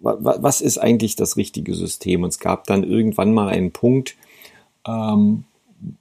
[0.00, 2.22] was ist eigentlich das richtige System?
[2.22, 4.16] Und es gab dann irgendwann mal einen Punkt,
[4.86, 5.44] ähm,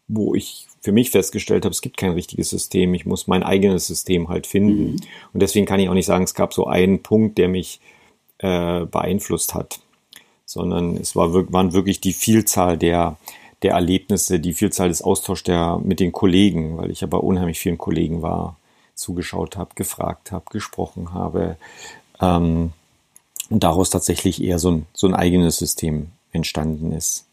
[0.07, 2.93] wo ich für mich festgestellt habe, es gibt kein richtiges System.
[2.93, 4.91] Ich muss mein eigenes System halt finden.
[4.91, 4.99] Mhm.
[5.33, 7.81] Und deswegen kann ich auch nicht sagen, es gab so einen Punkt, der mich
[8.39, 9.79] äh, beeinflusst hat,
[10.45, 13.17] sondern es war, waren wirklich die Vielzahl der,
[13.63, 17.77] der Erlebnisse, die Vielzahl des Austauschs der, mit den Kollegen, weil ich aber unheimlich vielen
[17.77, 18.57] Kollegen war,
[18.95, 21.57] zugeschaut habe, gefragt habe, gesprochen habe
[22.19, 22.71] ähm,
[23.49, 27.25] und daraus tatsächlich eher so ein, so ein eigenes System entstanden ist.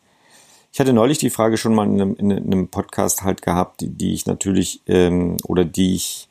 [0.73, 3.88] Ich hatte neulich die Frage schon mal in einem, in einem Podcast halt gehabt, die,
[3.88, 6.29] die ich natürlich ähm, oder die ich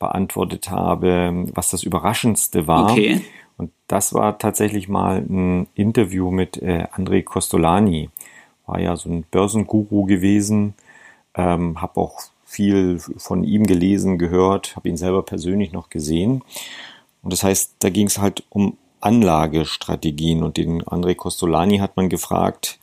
[0.00, 2.90] beantwortet habe, was das Überraschendste war.
[2.90, 3.22] Okay.
[3.56, 8.10] Und das war tatsächlich mal ein Interview mit äh, André Costolani.
[8.66, 10.74] War ja so ein Börsenguru gewesen.
[11.34, 16.42] Ähm, habe auch viel von ihm gelesen, gehört, habe ihn selber persönlich noch gesehen.
[17.22, 20.42] Und das heißt, da ging es halt um Anlagestrategien.
[20.42, 22.78] Und den André Costolani hat man gefragt,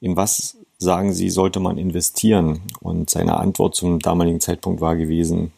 [0.00, 2.62] in was sagen Sie, sollte man investieren?
[2.80, 5.52] Und seine Antwort zum damaligen Zeitpunkt war gewesen,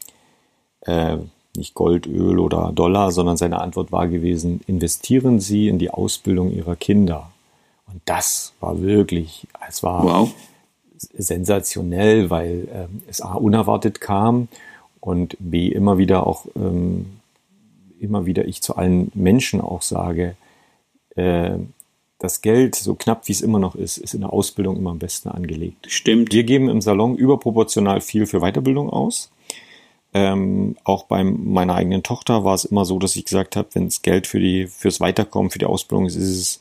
[0.83, 1.19] äh,
[1.61, 6.53] nicht Gold, Öl oder Dollar, sondern seine Antwort war gewesen, investieren Sie in die Ausbildung
[6.53, 7.31] Ihrer Kinder.
[7.87, 10.35] Und das war wirklich, es war wow.
[10.97, 14.49] sensationell, weil ähm, es A, unerwartet kam
[15.01, 17.07] und B, immer wieder auch ähm,
[18.01, 20.37] immer wieder ich zu allen Menschen auch sage,
[21.17, 21.59] äh,
[22.19, 24.99] das Geld, so knapp wie es immer noch ist, ist in der Ausbildung immer am
[24.99, 25.87] besten angelegt.
[25.89, 26.33] Stimmt.
[26.33, 29.31] Wir geben im Salon überproportional viel für Weiterbildung aus.
[30.13, 33.87] Ähm, auch bei meiner eigenen Tochter war es immer so, dass ich gesagt habe, wenn
[33.87, 36.59] es Geld für die fürs Weiterkommen, für die Ausbildung ist, ist es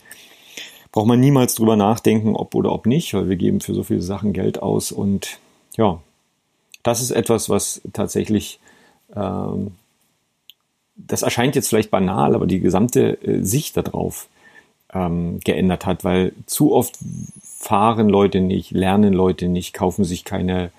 [0.91, 4.01] braucht man niemals drüber nachdenken, ob oder ob nicht, weil wir geben für so viele
[4.01, 5.39] Sachen Geld aus und
[5.77, 5.99] ja,
[6.81, 8.59] das ist etwas, was tatsächlich
[9.15, 9.71] ähm,
[11.07, 14.27] das erscheint jetzt vielleicht banal, aber die gesamte äh, Sicht darauf
[14.93, 16.97] ähm, geändert hat, weil zu oft
[17.43, 20.71] fahren Leute nicht, lernen Leute nicht, kaufen sich keine,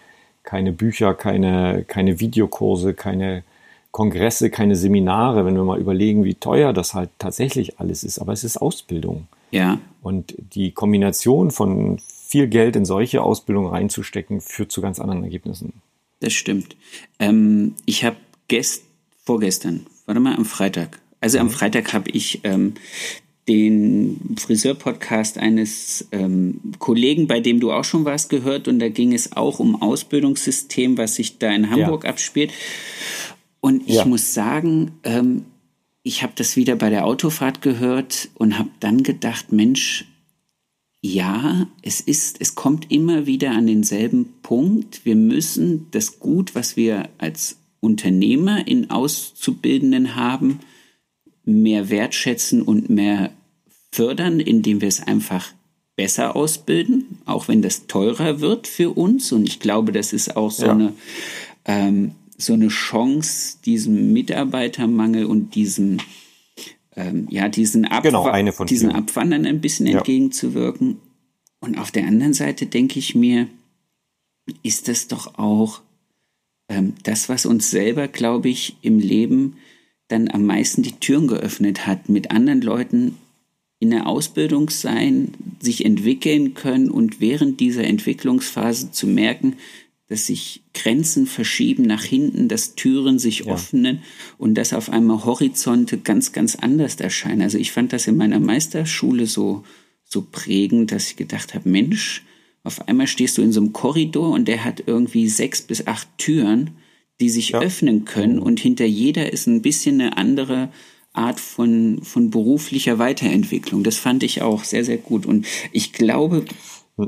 [0.42, 3.44] keine Bücher, keine, keine Videokurse, keine
[3.90, 8.18] Kongresse, keine Seminare, wenn wir mal überlegen, wie teuer das halt tatsächlich alles ist.
[8.18, 9.26] Aber es ist Ausbildung.
[9.50, 9.80] Ja.
[10.02, 15.82] Und die Kombination von viel Geld in solche Ausbildung reinzustecken, führt zu ganz anderen Ergebnissen.
[16.20, 16.76] Das stimmt.
[17.18, 18.84] Ähm, ich habe gest
[19.24, 21.50] vorgestern, warte mal, am Freitag, also am mhm.
[21.50, 22.74] Freitag habe ich ähm,
[23.50, 29.12] den Friseur-Podcast eines ähm, Kollegen, bei dem du auch schon warst, gehört und da ging
[29.12, 32.10] es auch um Ausbildungssystem, was sich da in Hamburg ja.
[32.10, 32.52] abspielt.
[33.60, 34.04] Und ich ja.
[34.04, 35.46] muss sagen, ähm,
[36.04, 40.06] ich habe das wieder bei der Autofahrt gehört und habe dann gedacht, Mensch,
[41.02, 45.04] ja, es ist, es kommt immer wieder an denselben Punkt.
[45.04, 50.60] Wir müssen das Gut, was wir als Unternehmer in Auszubildenden haben,
[51.44, 53.32] mehr wertschätzen und mehr
[53.92, 55.52] fördern, indem wir es einfach
[55.96, 59.32] besser ausbilden, auch wenn das teurer wird für uns.
[59.32, 60.72] Und ich glaube, das ist auch so ja.
[60.72, 60.92] eine
[61.66, 65.98] ähm, so eine Chance, diesem Mitarbeitermangel und diesem
[66.96, 68.00] ähm, ja diesen, Abwa
[68.40, 69.98] genau, diesen Abwandern ein bisschen ja.
[69.98, 70.96] entgegenzuwirken.
[71.60, 73.46] Und auf der anderen Seite denke ich mir,
[74.62, 75.82] ist das doch auch
[76.68, 79.56] ähm, das, was uns selber, glaube ich, im Leben
[80.08, 83.16] dann am meisten die Türen geöffnet hat, mit anderen Leuten
[83.80, 89.56] in der Ausbildung sein, sich entwickeln können und während dieser Entwicklungsphase zu merken,
[90.08, 93.54] dass sich Grenzen verschieben nach hinten, dass Türen sich ja.
[93.54, 94.02] öffnen
[94.38, 97.42] und dass auf einmal Horizonte ganz, ganz anders erscheinen.
[97.42, 99.64] Also ich fand das in meiner Meisterschule so,
[100.04, 102.24] so prägend, dass ich gedacht habe, Mensch,
[102.64, 106.06] auf einmal stehst du in so einem Korridor und der hat irgendwie sechs bis acht
[106.18, 106.72] Türen,
[107.20, 107.60] die sich ja.
[107.60, 108.42] öffnen können mhm.
[108.42, 110.70] und hinter jeder ist ein bisschen eine andere
[111.12, 113.82] Art von, von beruflicher Weiterentwicklung.
[113.82, 115.26] Das fand ich auch sehr, sehr gut.
[115.26, 116.44] Und ich glaube,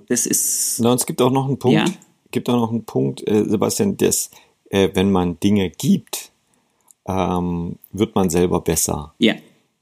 [0.08, 0.80] das ist.
[0.80, 1.94] Na, und es gibt auch noch einen Punkt, ja?
[2.30, 4.30] gibt auch noch einen Punkt, äh, Sebastian, dass,
[4.70, 6.32] äh, wenn man Dinge gibt,
[7.06, 9.14] ähm, wird man selber besser.
[9.18, 9.34] Ja.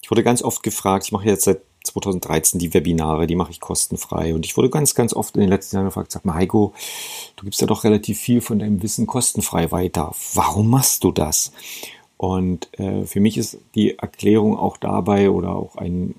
[0.02, 3.61] Ich wurde ganz oft gefragt, ich mache jetzt seit 2013 die Webinare, die mache ich
[3.61, 4.35] kostenfrei.
[4.35, 6.74] Und ich wurde ganz, ganz oft in den letzten Jahren gefragt, sag mal, Heiko,
[7.37, 10.12] du gibst ja doch relativ viel von deinem Wissen kostenfrei weiter.
[10.35, 11.52] Warum machst du das?
[12.20, 16.14] Und äh, für mich ist die Erklärung auch dabei oder auch ein,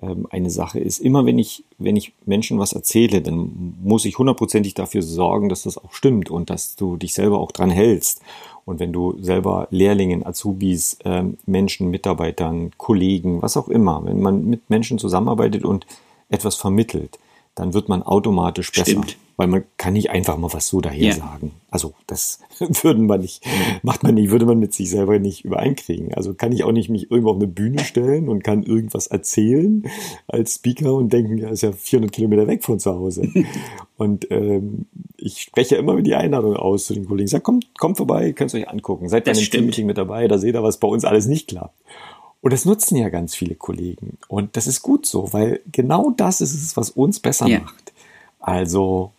[0.00, 4.18] ähm, eine Sache ist, immer wenn ich, wenn ich Menschen was erzähle, dann muss ich
[4.18, 8.22] hundertprozentig dafür sorgen, dass das auch stimmt und dass du dich selber auch dran hältst.
[8.66, 14.44] Und wenn du selber Lehrlingen, Azubis, ähm, Menschen, Mitarbeitern, Kollegen, was auch immer, wenn man
[14.44, 15.88] mit Menschen zusammenarbeitet und
[16.28, 17.18] etwas vermittelt,
[17.54, 18.90] dann wird man automatisch besser.
[18.90, 19.16] Stimmt.
[19.36, 21.12] Weil man kann nicht einfach mal was so daher ja.
[21.12, 21.50] sagen.
[21.68, 22.38] Also das
[22.82, 23.44] würden man nicht,
[23.82, 26.14] macht man nicht, würde man mit sich selber nicht übereinkriegen.
[26.14, 29.84] Also kann ich auch nicht mich irgendwo auf eine Bühne stellen und kann irgendwas erzählen
[30.28, 33.28] als Speaker und denken, ja, ist ja 400 Kilometer weg von zu Hause.
[33.96, 34.86] und ähm,
[35.16, 37.26] ich spreche immer die Einladung aus zu den Kollegen.
[37.26, 39.08] Sag, kommt, kommt vorbei, könnt euch angucken.
[39.08, 41.74] Seid bei einem Teammeeting mit dabei, da seht ihr, was bei uns alles nicht klappt.
[42.44, 44.18] Und das nutzen ja ganz viele Kollegen.
[44.28, 47.60] Und das ist gut so, weil genau das ist es, was uns besser ja.
[47.60, 47.94] macht.
[48.38, 49.12] Also,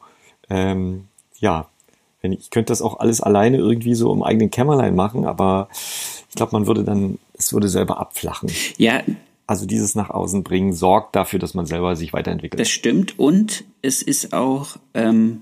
[0.48, 1.06] ähm,
[1.40, 1.68] ja,
[2.22, 5.70] wenn ich, ich könnte das auch alles alleine irgendwie so im eigenen Kämmerlein machen, aber
[6.30, 8.52] ich glaube, man würde dann, es würde selber abflachen.
[8.78, 9.02] Ja.
[9.48, 12.60] Also dieses nach außen bringen sorgt dafür, dass man selber sich weiterentwickelt.
[12.60, 15.42] Das stimmt und es ist auch, ähm,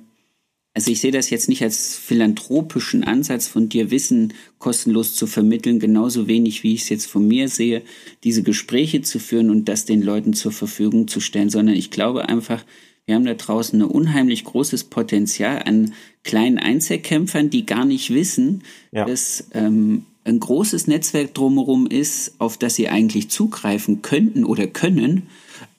[0.76, 5.80] also ich sehe das jetzt nicht als philanthropischen Ansatz von dir, Wissen kostenlos zu vermitteln,
[5.80, 7.84] genauso wenig wie ich es jetzt von mir sehe,
[8.24, 12.28] diese Gespräche zu führen und das den Leuten zur Verfügung zu stellen, sondern ich glaube
[12.28, 12.66] einfach,
[13.06, 15.94] wir haben da draußen ein unheimlich großes Potenzial an
[16.24, 19.06] kleinen Einzelkämpfern, die gar nicht wissen, ja.
[19.06, 25.24] dass ähm, ein großes Netzwerk drumherum ist, auf das sie eigentlich zugreifen könnten oder können.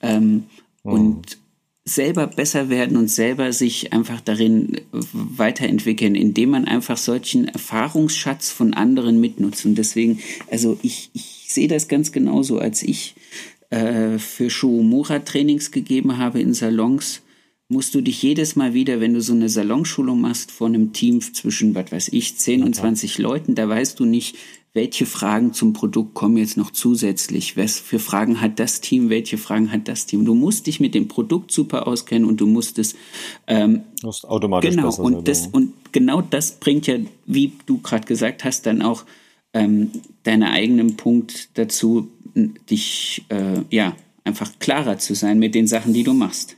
[0.01, 0.43] Ähm,
[0.83, 0.91] mhm.
[0.91, 1.37] Und
[1.95, 8.73] selber besser werden und selber sich einfach darin weiterentwickeln, indem man einfach solchen Erfahrungsschatz von
[8.73, 9.65] anderen mitnutzt.
[9.65, 10.19] Und deswegen,
[10.51, 13.15] also ich, ich sehe das ganz genauso, als ich
[13.69, 17.21] äh, für Shuumura Trainings gegeben habe in Salons,
[17.67, 21.21] musst du dich jedes Mal wieder, wenn du so eine Salonschulung machst vor einem Team
[21.21, 24.35] zwischen, was weiß ich, 10 und 20 Leuten, da weißt du nicht,
[24.75, 27.55] welche Fragen zum Produkt kommen jetzt noch zusätzlich?
[27.55, 29.09] Was für Fragen hat das Team?
[29.09, 30.25] Welche Fragen hat das Team?
[30.25, 32.93] Du musst dich mit dem Produkt super auskennen und du musst es
[33.47, 38.43] ähm, musst automatisch genau und das und genau das bringt ja, wie du gerade gesagt
[38.43, 39.05] hast, dann auch
[39.53, 39.91] ähm,
[40.23, 42.09] deinen eigenen Punkt dazu,
[42.69, 43.95] dich äh, ja
[44.25, 46.57] einfach klarer zu sein mit den Sachen, die du machst.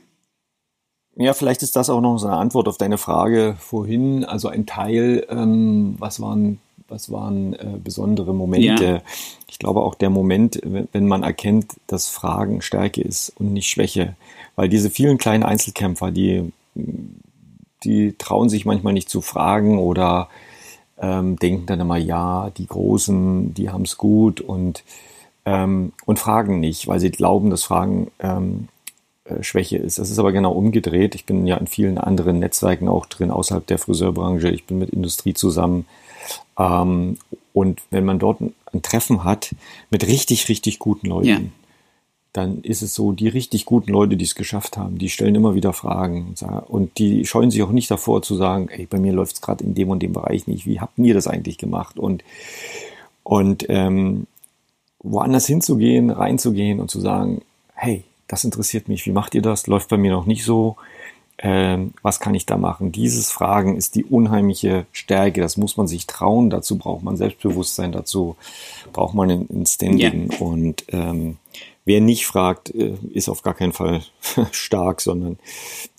[1.18, 4.24] Ja, vielleicht ist das auch noch so eine Antwort auf deine Frage vorhin.
[4.24, 8.84] Also ein Teil, ähm, was waren was waren äh, besondere Momente.
[8.84, 9.02] Ja.
[9.46, 14.16] Ich glaube auch der Moment, wenn man erkennt, dass Fragen Stärke ist und nicht Schwäche.
[14.56, 16.50] Weil diese vielen kleinen Einzelkämpfer, die,
[17.84, 20.28] die trauen sich manchmal nicht zu fragen oder
[20.98, 24.82] ähm, denken dann immer, ja, die Großen, die haben es gut und,
[25.44, 28.77] ähm, und fragen nicht, weil sie glauben, dass Fragen ähm, äh,
[29.42, 29.98] Schwäche ist.
[29.98, 31.14] Das ist aber genau umgedreht.
[31.14, 34.50] Ich bin ja in vielen anderen Netzwerken auch drin, außerhalb der Friseurbranche.
[34.50, 35.86] Ich bin mit Industrie zusammen.
[36.58, 37.18] Ähm,
[37.52, 39.54] und wenn man dort ein Treffen hat
[39.90, 41.40] mit richtig, richtig guten Leuten, ja.
[42.32, 45.54] dann ist es so, die richtig guten Leute, die es geschafft haben, die stellen immer
[45.54, 46.34] wieder Fragen
[46.68, 49.64] und die scheuen sich auch nicht davor zu sagen, ey, bei mir läuft es gerade
[49.64, 50.66] in dem und dem Bereich nicht.
[50.66, 51.98] Wie habt ihr das eigentlich gemacht?
[51.98, 52.22] Und,
[53.22, 54.26] und ähm,
[55.00, 57.42] woanders hinzugehen, reinzugehen und zu sagen,
[57.74, 59.66] hey, das interessiert mich, wie macht ihr das?
[59.66, 60.76] Läuft bei mir noch nicht so
[61.40, 62.90] ähm, was kann ich da machen?
[62.90, 65.40] Dieses Fragen ist die unheimliche Stärke.
[65.40, 66.50] Das muss man sich trauen.
[66.50, 67.92] Dazu braucht man Selbstbewusstsein.
[67.92, 68.36] Dazu
[68.92, 70.32] braucht man ein, ein Standing.
[70.32, 70.38] Ja.
[70.38, 71.36] Und ähm,
[71.84, 74.02] wer nicht fragt, äh, ist auf gar keinen Fall
[74.50, 75.38] stark, sondern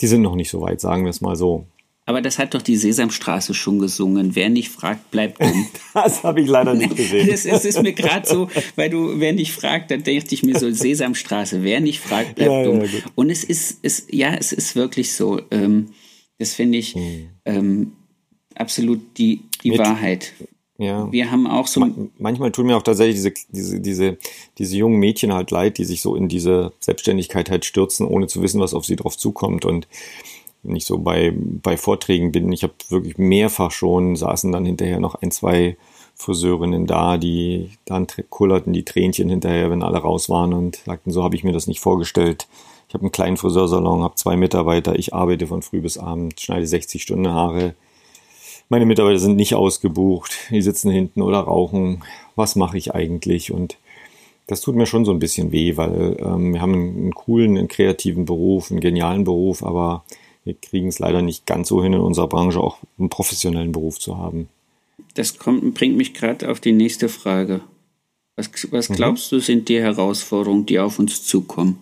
[0.01, 1.65] die sind noch nicht so weit, sagen wir es mal so.
[2.09, 4.33] Aber das hat doch die Sesamstraße schon gesungen.
[4.33, 5.67] Wer nicht fragt, bleibt dumm.
[5.93, 7.29] das habe ich leider nicht gesehen.
[7.29, 10.57] Es ist, ist, mir gerade so, weil du, wer nicht fragt, dann dachte ich mir
[10.57, 12.81] so, Sesamstraße, wer nicht fragt, bleibt ja, dumm.
[12.81, 15.39] Ja, Und es ist, es, ja, es ist wirklich so.
[15.51, 15.91] Ähm,
[16.39, 17.29] das finde ich hm.
[17.45, 17.91] ähm,
[18.55, 20.33] absolut die, die Mit, Wahrheit.
[20.79, 21.11] Ja.
[21.11, 21.79] Wir haben auch so.
[21.79, 24.17] Man, manchmal tun mir auch tatsächlich diese, diese, diese,
[24.57, 28.41] diese jungen Mädchen halt leid, die sich so in diese Selbstständigkeit halt stürzen, ohne zu
[28.41, 29.63] wissen, was auf sie drauf zukommt.
[29.63, 29.87] Und
[30.63, 34.99] wenn ich so bei, bei Vorträgen bin, ich habe wirklich mehrfach schon, saßen dann hinterher
[34.99, 35.77] noch ein, zwei
[36.15, 41.23] Friseurinnen da, die dann kullerten die Tränchen hinterher, wenn alle raus waren und sagten, so
[41.23, 42.47] habe ich mir das nicht vorgestellt.
[42.89, 46.67] Ich habe einen kleinen Friseursalon, habe zwei Mitarbeiter, ich arbeite von früh bis abend, schneide
[46.67, 47.73] 60 Stunden Haare.
[48.67, 52.03] Meine Mitarbeiter sind nicht ausgebucht, die sitzen hinten oder rauchen.
[52.35, 53.53] Was mache ich eigentlich?
[53.53, 53.77] Und
[54.47, 57.67] das tut mir schon so ein bisschen weh, weil ähm, wir haben einen, coolen, einen
[57.67, 60.03] kreativen Beruf, einen genialen Beruf, aber
[60.49, 63.99] wir kriegen es leider nicht ganz so hin, in unserer Branche auch einen professionellen Beruf
[63.99, 64.49] zu haben.
[65.13, 67.61] Das kommt, bringt mich gerade auf die nächste Frage.
[68.35, 68.95] Was, was mhm.
[68.95, 69.37] glaubst mhm.
[69.37, 71.77] du, sind die Herausforderungen, die auf uns zukommen?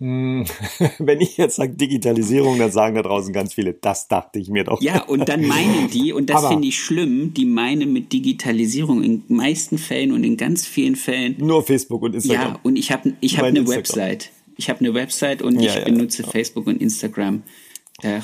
[0.00, 0.46] Hm,
[0.98, 4.64] wenn ich jetzt sage Digitalisierung, dann sagen da draußen ganz viele, das dachte ich mir
[4.64, 4.80] doch.
[4.80, 9.24] Ja, und dann meinen die, und das finde ich schlimm, die meinen mit Digitalisierung in
[9.28, 11.34] meisten Fällen und in ganz vielen Fällen.
[11.38, 12.52] Nur Facebook und Instagram.
[12.52, 13.78] Ja, und ich habe ich hab eine Instagram.
[13.78, 14.30] Website.
[14.58, 16.28] Ich habe eine Website und ja, ich ja, benutze ja.
[16.28, 17.42] Facebook und Instagram.
[18.02, 18.20] Äh,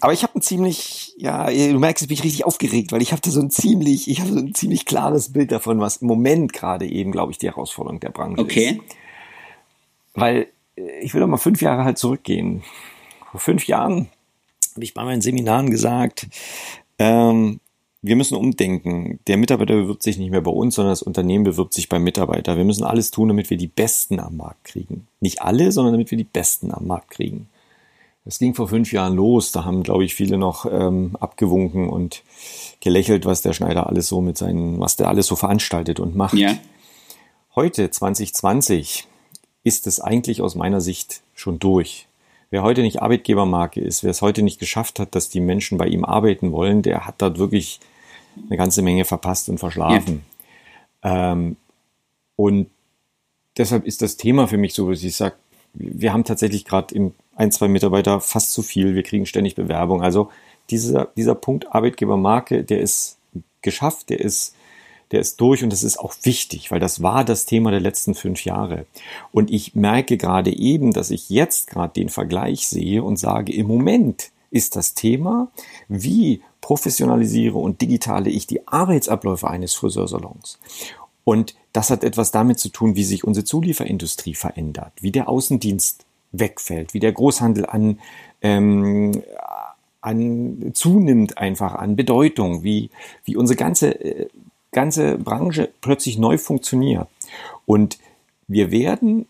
[0.00, 3.20] Aber ich habe ein ziemlich, ja, du merkst, ich bin richtig aufgeregt, weil ich habe
[3.20, 6.52] da so ein ziemlich, ich habe so ein ziemlich klares Bild davon, was im Moment
[6.52, 8.64] gerade eben, glaube ich, die Herausforderung der Branche okay.
[8.64, 8.78] ist.
[8.78, 8.82] Okay.
[10.14, 12.62] Weil äh, ich will doch mal fünf Jahre halt zurückgehen.
[13.30, 14.08] Vor fünf Jahren
[14.74, 16.26] habe ich bei meinen Seminaren gesagt,
[16.98, 17.60] ähm,
[18.02, 19.20] wir müssen umdenken.
[19.26, 22.56] Der Mitarbeiter bewirbt sich nicht mehr bei uns, sondern das Unternehmen bewirbt sich beim Mitarbeiter.
[22.56, 25.06] Wir müssen alles tun, damit wir die Besten am Markt kriegen.
[25.20, 27.48] Nicht alle, sondern damit wir die Besten am Markt kriegen.
[28.24, 29.52] Das ging vor fünf Jahren los.
[29.52, 32.22] Da haben, glaube ich, viele noch ähm, abgewunken und
[32.80, 36.34] gelächelt, was der Schneider alles so mit seinen, was der alles so veranstaltet und macht.
[36.34, 36.56] Ja.
[37.54, 39.06] Heute, 2020,
[39.62, 42.06] ist es eigentlich aus meiner Sicht schon durch.
[42.50, 45.86] Wer heute nicht Arbeitgebermarke ist, wer es heute nicht geschafft hat, dass die Menschen bei
[45.86, 47.80] ihm arbeiten wollen, der hat dort wirklich
[48.36, 50.22] eine ganze Menge verpasst und verschlafen.
[51.04, 51.32] Ja.
[51.32, 51.56] Ähm,
[52.36, 52.70] und
[53.56, 55.36] deshalb ist das Thema für mich so, dass ich sage,
[55.74, 60.02] wir haben tatsächlich gerade ein, zwei Mitarbeiter fast zu viel, wir kriegen ständig Bewerbung.
[60.02, 60.30] Also
[60.70, 63.18] dieser, dieser Punkt Arbeitgebermarke, der ist
[63.62, 64.54] geschafft, der ist,
[65.10, 68.14] der ist durch und das ist auch wichtig, weil das war das Thema der letzten
[68.14, 68.86] fünf Jahre.
[69.32, 73.66] Und ich merke gerade eben, dass ich jetzt gerade den Vergleich sehe und sage, im
[73.66, 75.48] Moment ist das Thema,
[75.88, 80.60] wie professionalisiere und digitale ich die Arbeitsabläufe eines Friseursalons.
[81.24, 86.04] Und das hat etwas damit zu tun, wie sich unsere Zulieferindustrie verändert, wie der Außendienst
[86.30, 87.98] wegfällt, wie der Großhandel an,
[88.40, 89.20] ähm,
[90.00, 92.90] an zunimmt einfach an Bedeutung, wie,
[93.24, 94.28] wie unsere ganze, äh,
[94.70, 97.08] ganze Branche plötzlich neu funktioniert.
[97.66, 97.98] Und
[98.46, 99.26] wir werden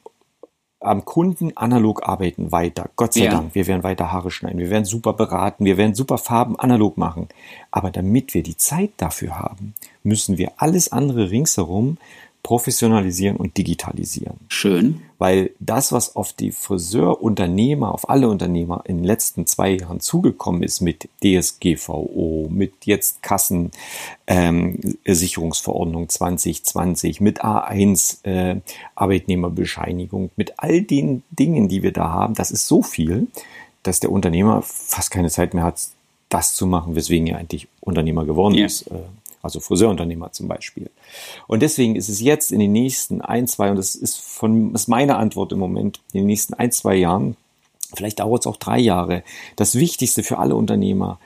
[0.81, 2.89] am Kunden analog arbeiten weiter.
[2.97, 3.31] Gott sei ja.
[3.31, 3.55] Dank.
[3.55, 4.59] Wir werden weiter Haare schneiden.
[4.59, 5.65] Wir werden super beraten.
[5.65, 7.29] Wir werden super Farben analog machen.
[7.71, 11.99] Aber damit wir die Zeit dafür haben, müssen wir alles andere ringsherum
[12.43, 14.37] professionalisieren und digitalisieren.
[14.49, 15.03] Schön.
[15.19, 20.63] Weil das, was auf die Friseurunternehmer, auf alle Unternehmer in den letzten zwei Jahren zugekommen
[20.63, 28.61] ist mit DSGVO, mit jetzt Kassensicherungsverordnung ähm, 2020, mit A1 äh,
[28.95, 33.27] Arbeitnehmerbescheinigung, mit all den Dingen, die wir da haben, das ist so viel,
[33.83, 35.81] dass der Unternehmer fast keine Zeit mehr hat,
[36.31, 38.67] das zu machen, weswegen er eigentlich Unternehmer geworden ja.
[38.67, 38.87] ist.
[39.43, 40.91] Also Friseurunternehmer zum Beispiel.
[41.47, 44.89] Und deswegen ist es jetzt in den nächsten ein, zwei, und das ist von, ist
[44.89, 47.37] meine Antwort im Moment, in den nächsten ein, zwei Jahren,
[47.95, 49.23] vielleicht dauert es auch drei Jahre,
[49.57, 51.19] das Wichtigste für alle Unternehmer,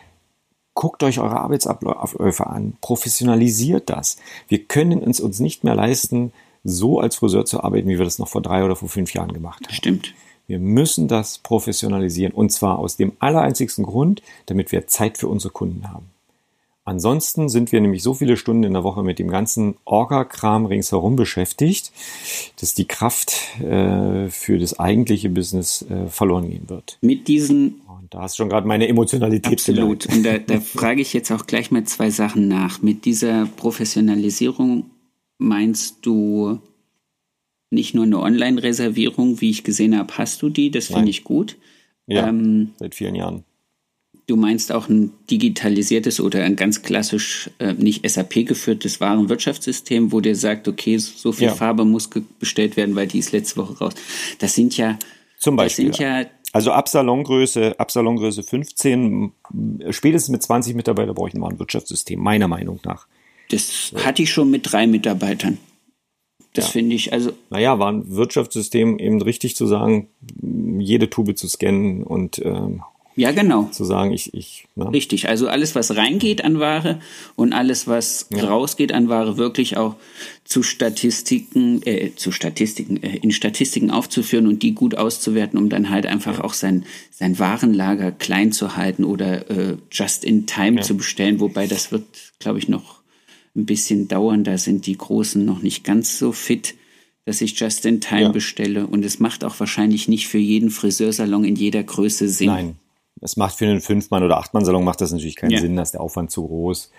[0.74, 4.16] guckt euch eure Arbeitsabläufe an, professionalisiert das.
[4.48, 8.18] Wir können es uns nicht mehr leisten, so als Friseur zu arbeiten, wie wir das
[8.18, 9.74] noch vor drei oder vor fünf Jahren gemacht haben.
[9.74, 10.14] Stimmt.
[10.46, 15.52] Wir müssen das professionalisieren und zwar aus dem allereinzigsten Grund, damit wir Zeit für unsere
[15.52, 16.10] Kunden haben.
[16.87, 21.16] Ansonsten sind wir nämlich so viele Stunden in der Woche mit dem ganzen Orga-Kram ringsherum
[21.16, 21.93] beschäftigt,
[22.61, 26.99] dass die Kraft äh, für das eigentliche Business äh, verloren gehen wird.
[27.01, 30.01] Mit diesen und da hast du schon gerade meine Emotionalität Absolut.
[30.01, 30.16] Gelernt.
[30.16, 32.82] Und da, da frage ich jetzt auch gleich mal zwei Sachen nach.
[32.82, 34.91] Mit dieser Professionalisierung
[35.39, 36.59] meinst du
[37.70, 40.70] nicht nur eine Online-Reservierung, wie ich gesehen habe, hast du die?
[40.70, 41.57] Das finde ich gut.
[42.07, 43.45] Ja, ähm, seit vielen Jahren.
[44.26, 50.20] Du meinst auch ein digitalisiertes oder ein ganz klassisch äh, nicht SAP geführtes Warenwirtschaftssystem, wo
[50.20, 51.54] der sagt, okay, so viel ja.
[51.54, 52.08] Farbe muss
[52.38, 53.92] bestellt werden, weil die ist letzte Woche raus.
[54.38, 54.98] Das sind ja
[55.38, 55.88] zum Beispiel.
[55.88, 59.32] Das sind ja also ab Salongröße, ab Salongröße 15,
[59.90, 63.08] spätestens mit 20 Mitarbeitern brauche ich ein Warenwirtschaftssystem, meiner Meinung nach.
[63.50, 64.04] Das so.
[64.04, 65.58] hatte ich schon mit drei Mitarbeitern.
[66.52, 66.70] Das ja.
[66.70, 67.32] finde ich also.
[67.50, 70.08] Naja, war ein Wirtschaftssystem eben richtig zu sagen,
[70.78, 72.84] jede Tube zu scannen und ähm,
[73.16, 73.64] ja, genau.
[73.70, 74.66] Zu sagen, ich, ich.
[74.74, 74.92] Ne?
[74.92, 75.28] Richtig.
[75.28, 77.00] Also alles, was reingeht an Ware
[77.36, 78.44] und alles, was ja.
[78.44, 79.94] rausgeht an Ware, wirklich auch
[80.44, 85.90] zu Statistiken, äh, zu Statistiken, äh, in Statistiken aufzuführen und die gut auszuwerten, um dann
[85.90, 86.44] halt einfach ja.
[86.44, 90.82] auch sein, sein Warenlager klein zu halten oder äh, just in time ja.
[90.82, 91.38] zu bestellen.
[91.38, 92.04] Wobei das wird,
[92.40, 93.00] glaube ich, noch
[93.54, 94.42] ein bisschen dauern.
[94.42, 96.74] Da sind die Großen noch nicht ganz so fit
[97.26, 98.28] dass ich just in time ja.
[98.28, 98.86] bestelle.
[98.86, 102.48] Und es macht auch wahrscheinlich nicht für jeden Friseursalon in jeder Größe Sinn.
[102.48, 102.76] Nein,
[103.20, 105.60] es macht für einen Fünf-Mann- oder Acht-Mann-Salon macht das natürlich keinen ja.
[105.60, 106.90] Sinn, dass der Aufwand zu groß.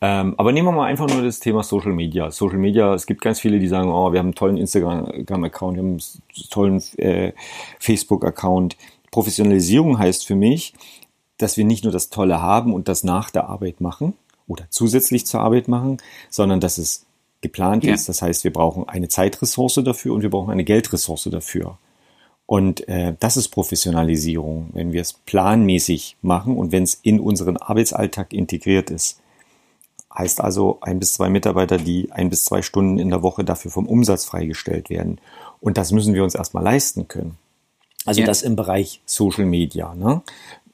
[0.00, 2.30] Ähm, aber nehmen wir mal einfach nur das Thema Social Media.
[2.30, 5.82] Social Media, es gibt ganz viele, die sagen, oh, wir haben einen tollen Instagram-Account, wir
[5.82, 6.00] haben einen
[6.50, 7.32] tollen äh,
[7.80, 8.76] Facebook-Account.
[9.10, 10.74] Professionalisierung heißt für mich,
[11.38, 14.14] dass wir nicht nur das Tolle haben und das nach der Arbeit machen
[14.46, 15.98] oder zusätzlich zur Arbeit machen,
[16.30, 17.06] sondern dass es
[17.40, 17.92] geplant ja.
[17.92, 18.08] ist.
[18.08, 21.78] Das heißt, wir brauchen eine Zeitressource dafür und wir brauchen eine Geldressource dafür.
[22.46, 27.56] Und äh, das ist Professionalisierung, wenn wir es planmäßig machen und wenn es in unseren
[27.56, 29.20] Arbeitsalltag integriert ist.
[30.16, 33.70] Heißt also ein bis zwei Mitarbeiter, die ein bis zwei Stunden in der Woche dafür
[33.70, 35.20] vom Umsatz freigestellt werden.
[35.60, 37.36] Und das müssen wir uns erstmal leisten können.
[38.06, 38.26] Also ja.
[38.26, 39.94] das im Bereich Social Media.
[39.94, 40.22] Ne?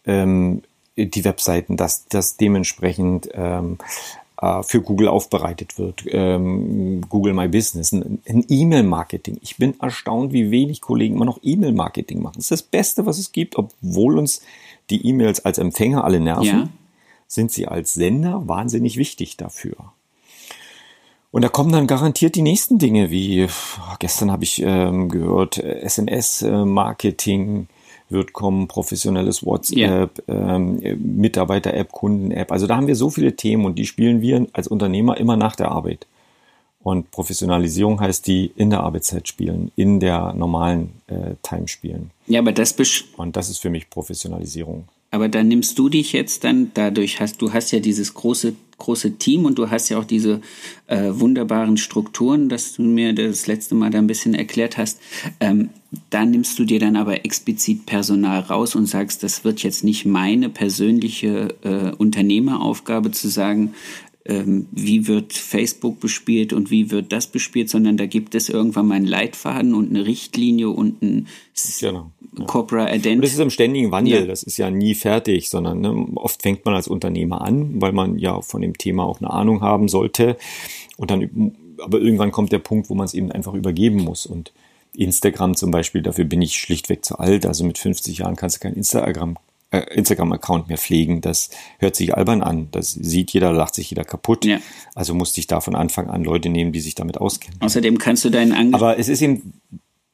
[0.04, 0.62] Ähm,
[0.96, 3.78] die Webseiten, dass das dementsprechend ähm,
[4.42, 6.04] äh, für Google aufbereitet wird.
[6.08, 9.38] Ähm, Google My Business, ein, ein E-Mail-Marketing.
[9.40, 12.34] Ich bin erstaunt, wie wenig Kollegen immer noch E-Mail-Marketing machen.
[12.36, 14.42] Das ist das Beste, was es gibt, obwohl uns
[14.90, 16.68] die E-Mails als Empfänger alle nerven, ja.
[17.28, 19.76] sind sie als Sender wahnsinnig wichtig dafür.
[21.30, 23.46] Und da kommen dann garantiert die nächsten Dinge, wie
[24.00, 27.68] gestern habe ich ähm, gehört, SMS-Marketing,
[28.12, 30.56] wird kommen, professionelles WhatsApp, yeah.
[30.56, 32.52] ähm, Mitarbeiter-App, Kunden-App.
[32.52, 35.56] Also da haben wir so viele Themen und die spielen wir als Unternehmer immer nach
[35.56, 36.06] der Arbeit.
[36.82, 42.10] Und Professionalisierung heißt die in der Arbeitszeit spielen, in der normalen äh, Time spielen.
[42.26, 42.74] Ja, aber das
[43.16, 44.88] und das ist für mich Professionalisierung.
[45.12, 49.18] Aber da nimmst du dich jetzt dann dadurch hast du hast ja dieses große große
[49.18, 50.40] Team und du hast ja auch diese
[50.86, 55.00] äh, wunderbaren Strukturen, dass du mir das letzte Mal da ein bisschen erklärt hast.
[55.40, 55.70] Ähm,
[56.10, 60.06] da nimmst du dir dann aber explizit Personal raus und sagst, das wird jetzt nicht
[60.06, 63.74] meine persönliche äh, Unternehmeraufgabe zu sagen,
[64.24, 68.86] ähm, wie wird Facebook bespielt und wie wird das bespielt, sondern da gibt es irgendwann
[68.86, 71.26] mal einen Leitfaden und eine Richtlinie und ein
[71.80, 72.44] genau, ja.
[72.44, 73.16] Corporate Identity.
[73.16, 74.26] Und das ist im ständigen Wandel, ja.
[74.26, 78.18] das ist ja nie fertig, sondern ne, oft fängt man als Unternehmer an, weil man
[78.18, 80.36] ja von dem Thema auch eine Ahnung haben sollte
[80.96, 84.52] und dann, aber irgendwann kommt der Punkt, wo man es eben einfach übergeben muss und
[84.94, 87.46] Instagram zum Beispiel, dafür bin ich schlichtweg zu alt.
[87.46, 89.36] Also mit 50 Jahren kannst du kein Instagram
[89.72, 91.20] Instagram-Account mehr pflegen.
[91.20, 92.68] Das hört sich albern an.
[92.72, 94.44] Das sieht jeder, lacht sich jeder kaputt.
[94.44, 94.58] Ja.
[94.94, 97.60] Also musste ich da von Anfang an Leute nehmen, die sich damit auskennen.
[97.60, 99.54] Außerdem kannst du deinen Ange Aber es ist eben,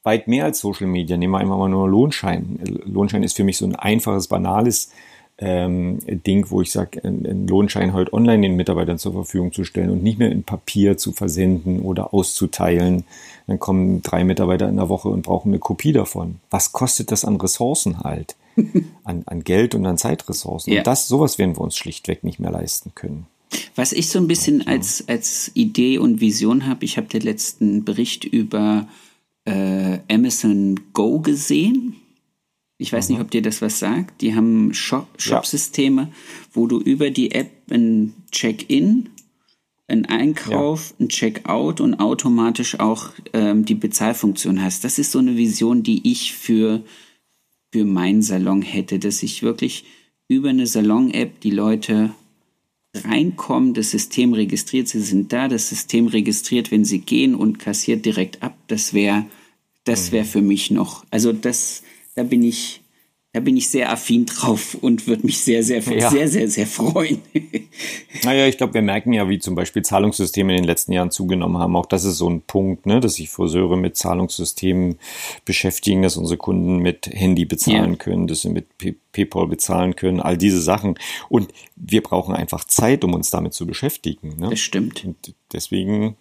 [0.03, 1.17] weit mehr als Social Media.
[1.17, 2.59] Nehmen wir einfach mal nur Lohnschein.
[2.85, 4.91] Lohnschein ist für mich so ein einfaches, banales
[5.39, 9.91] ähm, Ding, wo ich sage, einen Lohnschein heute online den Mitarbeitern zur Verfügung zu stellen
[9.91, 13.05] und nicht mehr in Papier zu versenden oder auszuteilen.
[13.47, 16.37] Dann kommen drei Mitarbeiter in der Woche und brauchen eine Kopie davon.
[16.51, 18.35] Was kostet das an Ressourcen halt?
[19.05, 20.73] An, an Geld und an Zeitressourcen.
[20.73, 20.81] Ja.
[20.81, 23.27] Und das, sowas werden wir uns schlichtweg nicht mehr leisten können.
[23.75, 27.85] Was ich so ein bisschen als, als Idee und Vision habe, ich habe den letzten
[27.85, 28.89] Bericht über
[29.45, 31.97] äh, Amazon Go gesehen.
[32.77, 33.15] Ich weiß mhm.
[33.15, 34.21] nicht, ob dir das was sagt.
[34.21, 36.09] Die haben Shop-Systeme, ja.
[36.53, 39.09] wo du über die App ein Check-in,
[39.89, 41.05] ein Einkauf, ja.
[41.05, 44.85] ein Check-out und automatisch auch ähm, die Bezahlfunktion hast.
[44.85, 46.83] Das ist so eine Vision, die ich für,
[47.73, 49.85] für meinen Salon hätte, dass ich wirklich
[50.29, 52.15] über eine Salon-App die Leute
[52.95, 58.05] reinkommen, das System registriert, sie sind da, das System registriert, wenn sie gehen und kassiert
[58.05, 58.57] direkt ab.
[58.69, 59.27] Das wäre,
[59.85, 60.29] das wäre mhm.
[60.29, 61.83] für mich noch, also das,
[62.15, 62.81] da bin ich,
[63.39, 66.11] da bin ich sehr affin drauf und würde mich sehr, sehr, ja.
[66.11, 67.23] sehr, sehr, sehr freuen.
[68.25, 71.57] naja, ich glaube, wir merken ja, wie zum Beispiel Zahlungssysteme in den letzten Jahren zugenommen
[71.57, 71.77] haben.
[71.77, 74.97] Auch das ist so ein Punkt, ne, dass sich Friseure mit Zahlungssystemen
[75.45, 77.97] beschäftigen, dass unsere Kunden mit Handy bezahlen ja.
[77.97, 78.67] können, dass sie mit
[79.13, 80.99] PayPal bezahlen können, all diese Sachen.
[81.29, 84.35] Und wir brauchen einfach Zeit, um uns damit zu beschäftigen.
[84.37, 84.51] Ne?
[84.51, 85.05] Das stimmt.
[85.05, 86.17] Und deswegen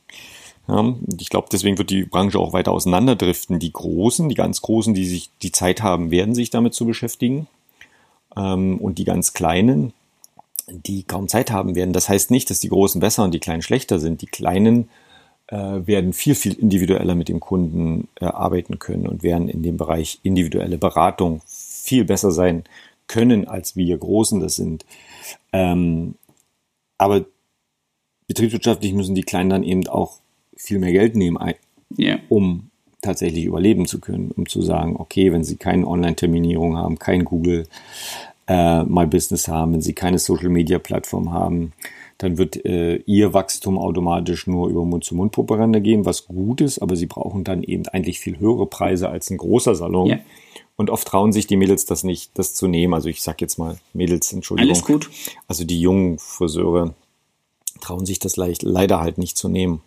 [0.68, 3.60] ja, ich glaube, deswegen wird die Branche auch weiter auseinanderdriften.
[3.60, 7.48] Die Großen, die ganz Großen, die sich die Zeit haben, werden sich damit zu beschäftigen.
[8.36, 9.94] Ähm, und die ganz Kleinen,
[10.68, 11.94] die kaum Zeit haben werden.
[11.94, 14.22] Das heißt nicht, dass die Großen besser und die Kleinen schlechter sind.
[14.22, 14.90] Die Kleinen
[15.48, 19.78] äh, werden viel, viel individueller mit dem Kunden äh, arbeiten können und werden in dem
[19.78, 22.66] Bereich individuelle Beratung viel besser sein
[23.08, 24.86] können, als wir Großen das sind.
[25.54, 26.16] Ähm,
[26.98, 27.24] aber
[28.28, 30.20] betriebswirtschaftlich müssen die Kleinen dann eben auch
[30.58, 31.38] viel mehr Geld nehmen,
[31.98, 32.20] yeah.
[32.30, 32.70] um
[33.02, 37.68] tatsächlich überleben zu können, um zu sagen, okay, wenn Sie keine Online-Terminierung haben, kein Google
[38.48, 41.74] äh, My Business haben, wenn Sie keine Social-Media-Plattform haben,
[42.18, 47.06] dann wird äh, Ihr Wachstum automatisch nur über Mund-zu-Mund-Propaganda gehen, was gut ist, aber Sie
[47.06, 50.08] brauchen dann eben eigentlich viel höhere Preise als ein großer Salon.
[50.08, 50.20] Yeah.
[50.76, 52.94] Und oft trauen sich die Mädels das nicht, das zu nehmen.
[52.94, 54.72] Also ich sag jetzt mal Mädels, Entschuldigung.
[54.72, 55.10] Alles gut.
[55.48, 56.94] Also die jungen Friseure
[57.82, 59.82] trauen sich das leicht, leider halt nicht zu nehmen.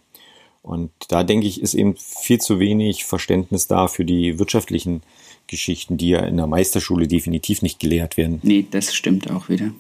[0.63, 5.03] Und da denke ich, ist eben viel zu wenig Verständnis da für die wirtschaftlichen
[5.47, 8.41] Geschichten, die ja in der Meisterschule definitiv nicht gelehrt werden.
[8.43, 9.73] Nee, das stimmt auch wieder.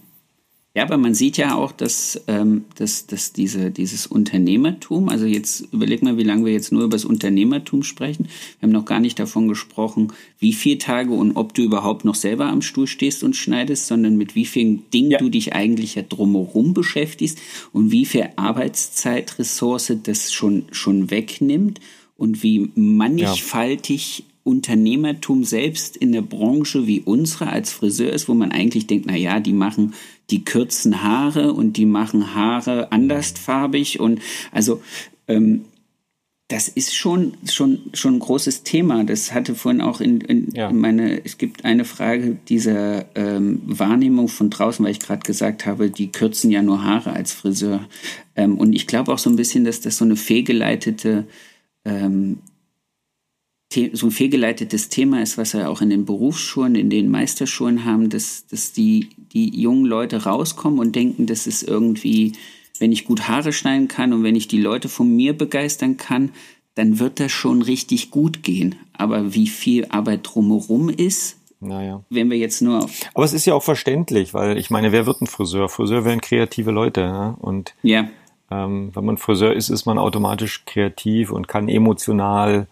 [0.73, 5.66] Ja, aber man sieht ja auch, dass, ähm, dass, dass diese, dieses Unternehmertum, also jetzt
[5.73, 8.29] überleg mal, wie lange wir jetzt nur über das Unternehmertum sprechen.
[8.61, 12.14] Wir haben noch gar nicht davon gesprochen, wie viele Tage und ob du überhaupt noch
[12.14, 15.18] selber am Stuhl stehst und schneidest, sondern mit wie vielen Dingen ja.
[15.18, 17.41] du dich eigentlich ja drumherum beschäftigst
[17.73, 21.81] und wie viel Arbeitszeitressource das schon, schon wegnimmt
[22.16, 24.25] und wie mannigfaltig ja.
[24.45, 29.16] Unternehmertum selbst in der Branche wie unsere als Friseur ist, wo man eigentlich denkt, na
[29.16, 29.95] ja, die machen
[30.31, 34.20] die kürzen Haare und die machen Haare andersfarbig und
[34.53, 34.83] also
[35.28, 35.64] ähm,
[36.51, 39.05] das ist schon, schon, schon ein großes Thema.
[39.05, 40.72] Das hatte vorhin auch in, in, ja.
[40.72, 45.91] meine, es gibt eine Frage dieser ähm, Wahrnehmung von draußen, weil ich gerade gesagt habe,
[45.91, 47.87] die kürzen ja nur Haare als Friseur.
[48.35, 51.24] Ähm, und ich glaube auch so ein bisschen, dass das so eine fehlgeleitete
[51.85, 52.39] ähm,
[53.93, 58.11] so ein fehlgeleitetes Thema ist, was wir auch in den Berufsschulen, in den Meisterschulen haben,
[58.11, 62.33] dass, dass die, die jungen Leute rauskommen und denken, das ist irgendwie,
[62.81, 66.31] wenn ich gut Haare schneiden kann und wenn ich die Leute von mir begeistern kann,
[66.75, 68.75] dann wird das schon richtig gut gehen.
[68.93, 72.03] Aber wie viel Arbeit drumherum ist, naja.
[72.09, 72.89] Wenn wir jetzt nur.
[73.12, 75.68] Aber es ist ja auch verständlich, weil ich meine, wer wird ein Friseur?
[75.68, 77.03] Friseur werden kreative Leute.
[77.03, 77.37] Ne?
[77.39, 78.09] Und ja.
[78.51, 82.66] ähm, wenn man Friseur ist, ist man automatisch kreativ und kann emotional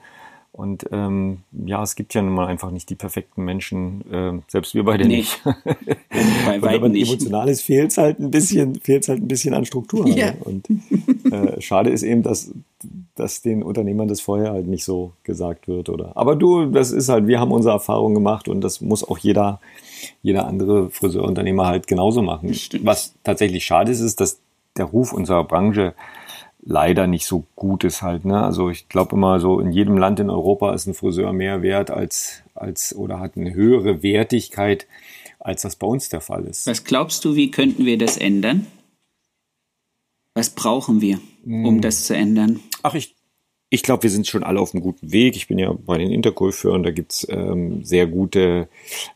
[0.58, 4.74] und ähm, ja, es gibt ja nun mal einfach nicht die perfekten Menschen, äh, selbst
[4.74, 5.18] wir beide nee.
[5.18, 5.40] nicht.
[6.60, 7.08] Bei man nicht.
[7.08, 10.08] emotional ist, fehlt es halt ein bisschen, fehlt halt ein bisschen an Struktur.
[10.08, 10.32] Ja.
[10.32, 10.36] Ne?
[10.40, 10.66] Und
[11.30, 12.50] äh, schade ist eben, dass,
[13.14, 16.16] dass den Unternehmern das vorher halt nicht so gesagt wird, oder?
[16.16, 19.60] Aber du, das ist halt, wir haben unsere Erfahrung gemacht und das muss auch jeder,
[20.22, 22.50] jeder andere Friseurunternehmer halt genauso machen.
[22.82, 24.40] Was tatsächlich schade ist, ist, dass
[24.76, 25.94] der Ruf unserer Branche
[26.60, 28.24] leider nicht so gut ist halt.
[28.24, 28.42] Ne?
[28.42, 31.90] Also ich glaube immer so, in jedem Land in Europa ist ein Friseur mehr wert
[31.90, 34.86] als, als oder hat eine höhere Wertigkeit,
[35.38, 36.66] als das bei uns der Fall ist.
[36.66, 38.66] Was glaubst du, wie könnten wir das ändern?
[40.34, 41.80] Was brauchen wir, um hm.
[41.80, 42.60] das zu ändern?
[42.82, 43.16] Ach, ich,
[43.70, 45.36] ich glaube, wir sind schon alle auf einem guten Weg.
[45.36, 48.68] Ich bin ja bei den Interkulführern, da gibt's ähm, sehr gute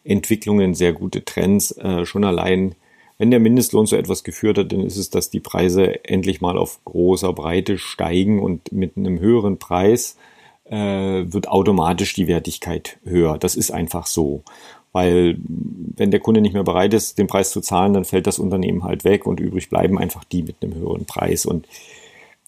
[0.05, 1.77] Entwicklungen, sehr gute Trends.
[1.77, 2.75] Äh, schon allein
[3.23, 6.59] wenn der Mindestlohn zu etwas geführt hat, dann ist es, dass die Preise endlich mal
[6.59, 10.17] auf großer Breite steigen und mit einem höheren Preis
[10.65, 13.39] äh, wird automatisch die Wertigkeit höher.
[13.39, 14.43] Das ist einfach so.
[14.91, 18.41] Weil wenn der Kunde nicht mehr bereit ist, den Preis zu zahlen, dann fällt das
[18.41, 21.47] Unternehmen halt weg und übrig bleiben einfach die mit einem höheren Preis.
[21.47, 21.69] Und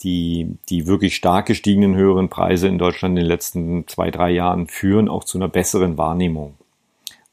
[0.02, 4.66] die, die wirklich stark gestiegenen höheren Preise in Deutschland in den letzten zwei, drei Jahren
[4.66, 6.54] führen auch zu einer besseren Wahrnehmung.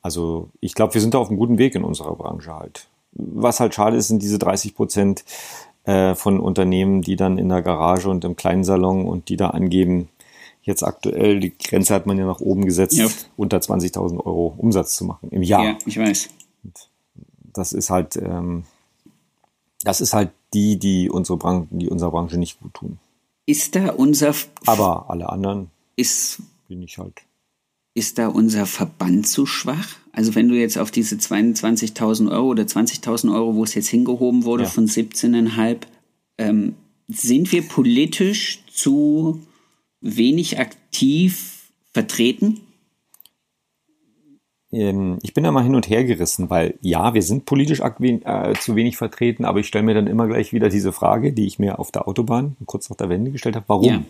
[0.03, 2.87] Also ich glaube, wir sind da auf einem guten Weg in unserer Branche halt.
[3.13, 5.25] Was halt schade ist, sind diese 30 Prozent
[5.83, 9.49] äh, von Unternehmen, die dann in der Garage und im kleinen Salon und die da
[9.49, 10.09] angeben,
[10.63, 13.07] jetzt aktuell, die Grenze hat man ja nach oben gesetzt, ja.
[13.35, 15.63] unter 20.000 Euro Umsatz zu machen im Jahr.
[15.63, 16.29] Ja, ich weiß.
[17.53, 18.63] Das ist halt, ähm,
[19.83, 22.99] das ist halt die, die unsere Branche, die unserer Branche nicht gut tun.
[23.45, 24.33] Ist da unser.
[24.65, 27.21] Aber alle anderen ist, bin ich halt.
[27.93, 29.97] Ist da unser Verband zu schwach?
[30.13, 34.43] Also wenn du jetzt auf diese 22.000 Euro oder 20.000 Euro, wo es jetzt hingehoben
[34.43, 34.69] wurde, ja.
[34.69, 35.77] von 17,5,
[36.37, 36.75] ähm,
[37.07, 39.41] sind wir politisch zu
[40.01, 42.61] wenig aktiv vertreten?
[44.71, 48.53] Ähm, ich bin da mal hin und her gerissen, weil ja, wir sind politisch äh,
[48.59, 51.59] zu wenig vertreten, aber ich stelle mir dann immer gleich wieder diese Frage, die ich
[51.59, 53.85] mir auf der Autobahn kurz nach der Wende gestellt habe, warum?
[53.85, 54.03] Ja.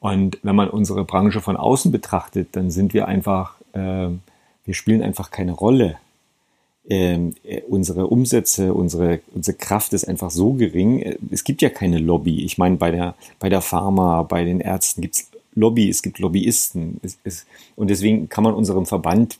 [0.00, 4.08] Und wenn man unsere Branche von außen betrachtet, dann sind wir einfach, äh,
[4.64, 5.96] wir spielen einfach keine Rolle.
[6.88, 11.00] Ähm, äh, unsere Umsätze, unsere, unsere Kraft ist einfach so gering.
[11.02, 12.44] Äh, es gibt ja keine Lobby.
[12.44, 16.18] Ich meine, bei der, bei der Pharma, bei den Ärzten gibt es Lobby, es gibt
[16.18, 16.98] Lobbyisten.
[17.02, 17.46] Es, es,
[17.76, 19.38] und deswegen kann man unserem Verband,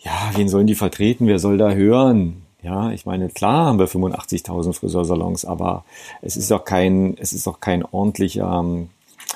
[0.00, 1.28] ja, wen sollen die vertreten?
[1.28, 2.42] Wer soll da hören?
[2.62, 5.84] Ja, ich meine, klar haben wir 85.000 Friseursalons, aber
[6.22, 8.88] es ist doch kein, es ist doch kein ordentlicher, ähm,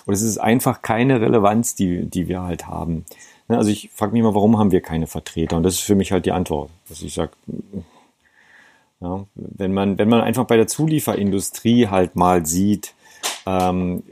[0.07, 3.05] oder es ist einfach keine Relevanz, die, die wir halt haben.
[3.49, 5.57] Ne, also ich frage mich mal, warum haben wir keine Vertreter?
[5.57, 7.33] Und das ist für mich halt die Antwort, dass ich sage,
[9.01, 12.95] ja, wenn man, wenn man einfach bei der Zulieferindustrie halt mal sieht,
[13.47, 14.03] ähm,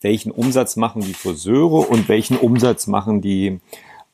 [0.00, 3.58] welchen Umsatz machen die Friseure und welchen Umsatz machen die,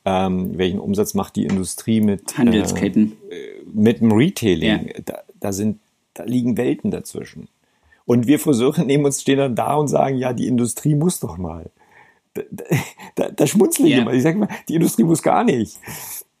[0.05, 4.87] ähm, welchen Umsatz macht die Industrie mit Handelsketten, äh, mit dem Retailing?
[4.87, 4.93] Ja.
[5.05, 5.79] Da, da sind,
[6.13, 7.47] da liegen Welten dazwischen.
[8.05, 11.37] Und wir Friseure nehmen uns, stehen dann da und sagen, ja, die Industrie muss doch
[11.37, 11.71] mal.
[12.33, 12.41] Da,
[13.15, 14.01] da, da schmunzle ich yeah.
[14.01, 14.13] immer.
[14.13, 15.77] Ich sage mal, die Industrie muss gar nicht.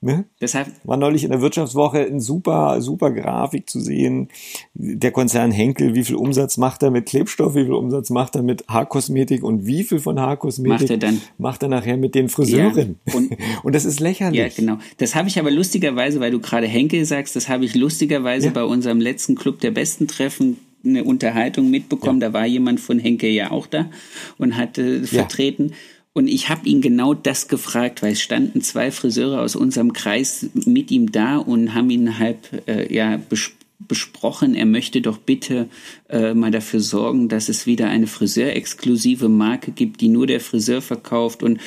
[0.03, 0.25] Ne?
[0.41, 4.27] Deshalb war neulich in der Wirtschaftswoche ein super, super Grafik zu sehen.
[4.73, 8.41] Der Konzern Henkel, wie viel Umsatz macht er mit Klebstoff, wie viel Umsatz macht er
[8.41, 11.21] mit Haarkosmetik und wie viel von Haarkosmetik macht er, dann?
[11.37, 12.99] Macht er nachher mit den Friseuren.
[13.05, 14.39] Ja, und, und, das ist lächerlich.
[14.39, 14.77] Ja, genau.
[14.97, 18.51] Das habe ich aber lustigerweise, weil du gerade Henkel sagst, das habe ich lustigerweise ja.
[18.51, 22.19] bei unserem letzten Club der besten Treffen eine Unterhaltung mitbekommen.
[22.21, 22.29] Ja.
[22.29, 23.89] Da war jemand von Henke ja auch da
[24.37, 25.05] und hatte ja.
[25.05, 25.73] vertreten.
[26.13, 30.47] Und ich habe ihn genau das gefragt, weil es standen zwei Friseure aus unserem Kreis
[30.53, 33.51] mit ihm da und haben ihn halb äh, ja bes
[33.85, 34.55] besprochen.
[34.55, 35.67] Er möchte doch bitte
[36.09, 40.81] äh, mal dafür sorgen, dass es wieder eine friseurexklusive Marke gibt, die nur der Friseur
[40.81, 41.43] verkauft.
[41.43, 41.59] Und,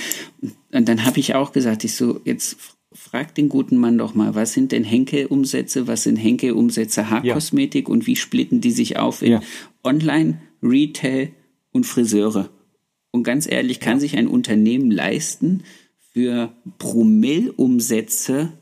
[0.72, 4.34] und dann habe ich auch gesagt, ich so jetzt frag den guten Mann doch mal,
[4.34, 7.92] was sind denn Henke-Umsätze, was sind Henke-Umsätze Haarkosmetik ja.
[7.92, 9.40] und wie splitten die sich auf in ja.
[9.84, 11.30] Online, Retail
[11.72, 12.50] und Friseure?
[13.10, 15.62] Und ganz ehrlich, kann sich ein Unternehmen leisten,
[16.12, 18.52] für Promillumsätze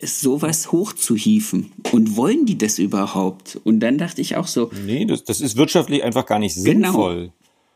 [0.00, 1.72] sowas hochzuhieven?
[1.92, 3.60] Und wollen die das überhaupt?
[3.64, 4.70] Und dann dachte ich auch so.
[4.84, 6.92] Nee, das, das ist wirtschaftlich einfach gar nicht genau.
[6.92, 7.32] sinnvoll.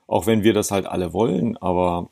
[0.08, 2.10] Auch wenn wir das halt alle wollen, aber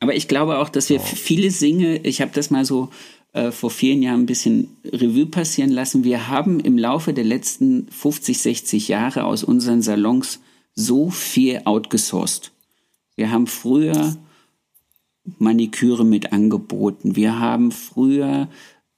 [0.00, 1.04] aber ich glaube auch, dass wir oh.
[1.04, 2.88] viele Singe, ich habe das mal so
[3.32, 6.02] äh, vor vielen Jahren ein bisschen Revue passieren lassen.
[6.02, 10.40] Wir haben im Laufe der letzten 50, 60 Jahre aus unseren Salons
[10.74, 12.50] so viel outgesourced.
[13.14, 14.16] Wir haben früher
[15.38, 17.14] Maniküre mit angeboten.
[17.14, 18.48] Wir haben früher,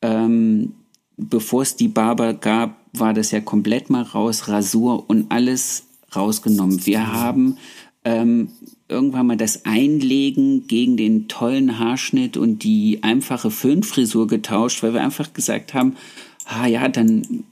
[0.01, 0.75] ähm,
[1.17, 6.87] bevor es die Barber gab, war das ja komplett mal raus, Rasur und alles rausgenommen.
[6.87, 7.59] Wir haben
[8.05, 8.49] ähm,
[8.89, 15.03] irgendwann mal das Einlegen gegen den tollen Haarschnitt und die einfache Föhnfrisur getauscht, weil wir
[15.03, 15.97] einfach gesagt haben,
[16.45, 17.45] ah ja, dann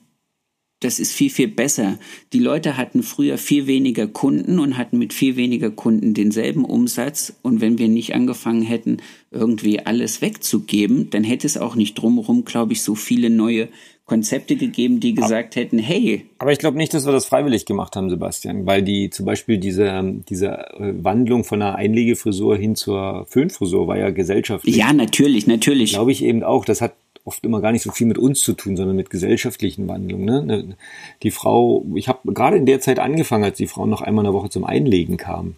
[0.80, 1.98] das ist viel, viel besser.
[2.32, 7.34] Die Leute hatten früher viel weniger Kunden und hatten mit viel weniger Kunden denselben Umsatz.
[7.42, 8.96] Und wenn wir nicht angefangen hätten,
[9.30, 13.68] irgendwie alles wegzugeben, dann hätte es auch nicht drumherum, glaube ich, so viele neue
[14.10, 16.26] Konzepte gegeben, die gesagt aber, hätten, hey.
[16.38, 19.58] Aber ich glaube nicht, dass wir das freiwillig gemacht haben, Sebastian, weil die zum Beispiel
[19.58, 24.74] diese, diese äh, Wandlung von einer Einlegefrisur hin zur Föhnfrisur war ja gesellschaftlich.
[24.74, 25.92] Ja, natürlich, natürlich.
[25.92, 26.64] Glaube ich eben auch.
[26.64, 26.94] Das hat
[27.24, 30.24] oft immer gar nicht so viel mit uns zu tun, sondern mit gesellschaftlichen Wandlungen.
[30.24, 30.42] Ne?
[30.42, 30.76] ne
[31.22, 34.32] die Frau, ich habe gerade in der Zeit angefangen, als die Frau noch einmal in
[34.32, 35.54] der Woche zum Einlegen kam.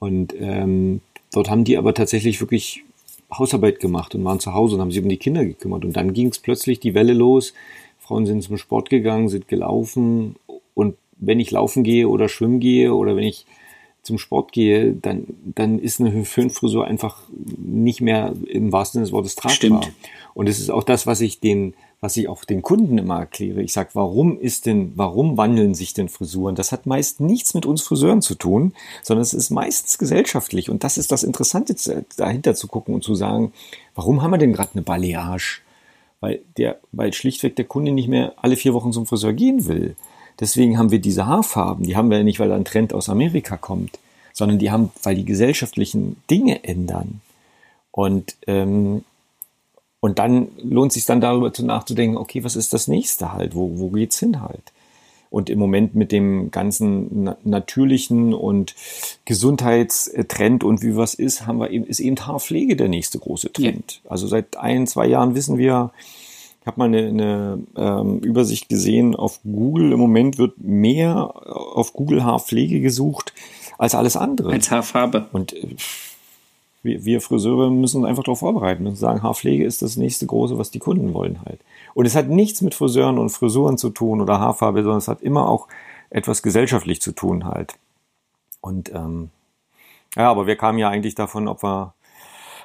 [0.00, 2.82] Und ähm, dort haben die aber tatsächlich wirklich
[3.32, 5.84] Hausarbeit gemacht und waren zu Hause und haben sich um die Kinder gekümmert.
[5.84, 7.54] Und dann ging es plötzlich die Welle los.
[7.98, 10.36] Frauen sind zum Sport gegangen, sind gelaufen.
[10.74, 13.46] Und wenn ich laufen gehe oder schwimmen gehe oder wenn ich
[14.02, 17.22] zum Sport gehe, dann, dann ist eine Föhnfrisur einfach
[17.58, 19.56] nicht mehr im wahrsten Sinne des Wortes tragbar.
[19.56, 19.92] Stimmt.
[20.34, 23.62] Und es ist auch das, was ich den, was ich auch den Kunden immer erkläre.
[23.62, 26.54] Ich sage, warum ist denn, warum wandeln sich denn Frisuren?
[26.54, 30.68] Das hat meist nichts mit uns Friseuren zu tun, sondern es ist meistens gesellschaftlich.
[30.68, 31.74] Und das ist das Interessante,
[32.16, 33.52] dahinter zu gucken und zu sagen,
[33.94, 35.62] warum haben wir denn gerade eine Balayage?
[36.20, 39.96] Weil der, weil schlichtweg der Kunde nicht mehr alle vier Wochen zum Friseur gehen will.
[40.38, 41.84] Deswegen haben wir diese Haarfarben.
[41.84, 43.98] Die haben wir ja nicht, weil da ein Trend aus Amerika kommt,
[44.34, 47.22] sondern die haben, weil die gesellschaftlichen Dinge ändern.
[47.90, 49.02] Und, ähm,
[50.06, 53.56] und dann lohnt sich dann darüber zu nachzudenken, okay, was ist das nächste halt?
[53.56, 54.72] Wo, wo geht's hin halt?
[55.30, 58.76] Und im Moment mit dem ganzen na natürlichen und
[59.24, 64.00] Gesundheitstrend und wie was ist, haben wir eben, ist eben Haarpflege der nächste große Trend.
[64.04, 64.10] Ja.
[64.12, 65.90] Also seit ein, zwei Jahren wissen wir,
[66.60, 71.94] ich habe mal eine, eine ähm, Übersicht gesehen, auf Google im Moment wird mehr auf
[71.94, 73.32] Google Haarpflege gesucht
[73.76, 74.52] als alles andere.
[74.52, 75.26] Als Haarfarbe.
[75.32, 75.74] Und äh,
[76.82, 80.58] wir, wir Friseure müssen uns einfach darauf vorbereiten und sagen, Haarpflege ist das nächste große,
[80.58, 81.60] was die Kunden wollen halt.
[81.94, 85.22] Und es hat nichts mit Friseuren und Frisuren zu tun oder Haarfarbe, sondern es hat
[85.22, 85.68] immer auch
[86.10, 87.74] etwas gesellschaftlich zu tun halt.
[88.60, 89.30] Und ähm,
[90.16, 91.94] ja, aber wir kamen ja eigentlich davon, ob wir,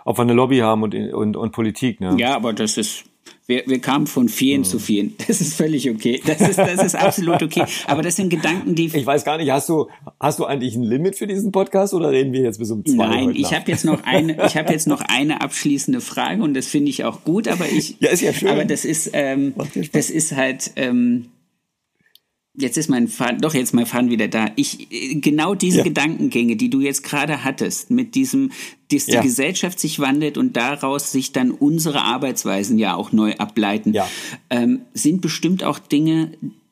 [0.05, 1.99] ob wir eine Lobby haben und, und, und Politik.
[1.99, 2.15] Ne?
[2.17, 3.05] Ja, aber das ist
[3.47, 4.65] wir, wir kamen von vielen mhm.
[4.65, 5.15] zu vielen.
[5.27, 6.21] Das ist völlig okay.
[6.25, 7.63] Das ist, das ist absolut okay.
[7.87, 8.91] Aber das sind Gedanken, die.
[9.01, 9.87] Ich weiß gar nicht, hast du,
[10.19, 13.07] hast du eigentlich ein Limit für diesen Podcast oder reden wir jetzt bis um zwei
[13.07, 16.67] Nein, ich habe jetzt noch eine, ich habe jetzt noch eine abschließende Frage und das
[16.67, 17.95] finde ich auch gut, aber ich.
[17.99, 18.49] Ja, ist ja schön.
[18.49, 19.53] Aber das ist, ähm,
[19.93, 21.27] das ist halt, ähm,
[22.61, 24.51] Jetzt ist mein Faden, doch jetzt mein Faden wieder da.
[24.55, 24.87] Ich
[25.21, 25.83] genau diese ja.
[25.83, 28.51] Gedankengänge, die du jetzt gerade hattest, mit diesem,
[28.91, 29.21] dass die ja.
[29.21, 34.07] Gesellschaft sich wandelt und daraus sich dann unsere Arbeitsweisen ja auch neu ableiten, ja.
[34.49, 36.31] ähm, sind bestimmt auch Dinge,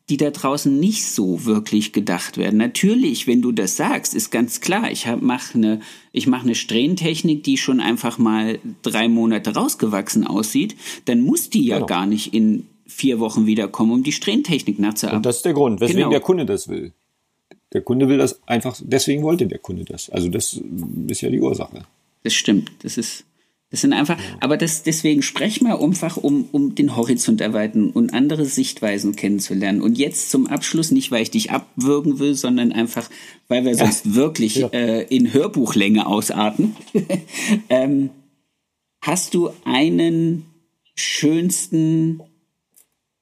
[0.09, 2.57] die da draußen nicht so wirklich gedacht werden.
[2.57, 4.91] Natürlich, wenn du das sagst, ist ganz klar.
[4.91, 5.79] Ich mache eine,
[6.11, 10.75] ich mache eine Strähnentechnik, die schon einfach mal drei Monate rausgewachsen aussieht.
[11.05, 11.85] Dann muss die ja genau.
[11.85, 15.17] gar nicht in vier Wochen wiederkommen, um die Strähnentechnik nachzuarbeiten.
[15.17, 16.09] Und das ist der Grund, weswegen genau.
[16.11, 16.91] der Kunde das will.
[17.71, 20.09] Der Kunde will das einfach, deswegen wollte der Kunde das.
[20.09, 20.59] Also das
[21.07, 21.83] ist ja die Ursache.
[22.23, 22.71] Das stimmt.
[22.81, 23.25] Das ist,
[23.69, 24.25] das sind einfach, ja.
[24.39, 29.81] aber das, deswegen sprechen wir einfach, um, um den Horizont erweitern und andere Sichtweisen kennenzulernen.
[29.81, 33.07] Und jetzt zum Abschluss, nicht weil ich dich abwürgen will, sondern einfach,
[33.47, 34.15] weil wir sonst ja.
[34.15, 34.67] wirklich ja.
[34.69, 36.75] Äh, in Hörbuchlänge ausarten.
[37.69, 38.09] ähm,
[39.01, 40.45] hast du einen
[40.95, 42.21] schönsten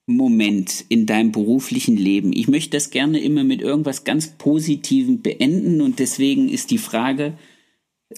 [0.07, 2.33] Moment in deinem beruflichen Leben?
[2.33, 7.37] Ich möchte das gerne immer mit irgendwas ganz Positivem beenden und deswegen ist die Frage,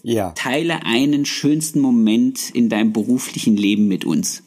[0.03, 0.31] ja.
[0.31, 4.43] teile einen schönsten Moment in deinem beruflichen Leben mit uns.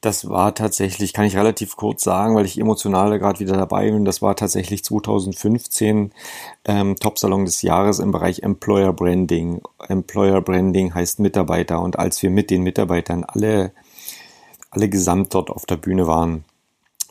[0.00, 4.04] Das war tatsächlich, kann ich relativ kurz sagen, weil ich emotional gerade wieder dabei bin.
[4.04, 6.12] Das war tatsächlich 2015
[6.66, 9.60] ähm, Top-Salon des Jahres im Bereich Employer Branding.
[9.88, 11.82] Employer Branding heißt Mitarbeiter.
[11.82, 13.72] Und als wir mit den Mitarbeitern alle
[14.70, 16.44] alle gesamt dort auf der Bühne waren.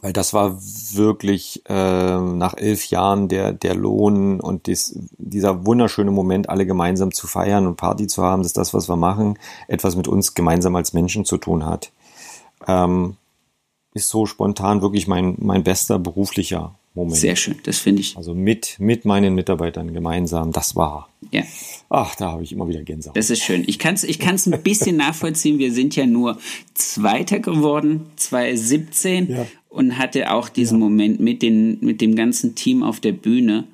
[0.02, 0.58] Weil das war
[0.94, 7.12] wirklich äh, nach elf Jahren der, der Lohn und dies, dieser wunderschöne Moment, alle gemeinsam
[7.12, 10.76] zu feiern und Party zu haben, dass das, was wir machen, etwas mit uns gemeinsam
[10.76, 11.92] als Menschen zu tun hat.
[12.68, 13.18] Ähm,
[13.94, 17.16] ist so spontan wirklich mein, mein bester beruflicher Moment.
[17.16, 18.18] Sehr schön, das finde ich.
[18.18, 21.10] Also mit, mit meinen Mitarbeitern gemeinsam, das war.
[21.32, 21.44] Ja.
[21.90, 23.16] Ach, da habe ich immer wieder Gänsehaut.
[23.16, 23.64] Das ist schön.
[23.68, 25.60] Ich kann es ich kann's ein bisschen nachvollziehen.
[25.60, 26.38] Wir sind ja nur
[26.74, 29.48] Zweiter geworden, 2017, ja.
[29.70, 30.86] und hatte auch diesen ja.
[30.86, 33.66] Moment mit, den, mit dem ganzen Team auf der Bühne.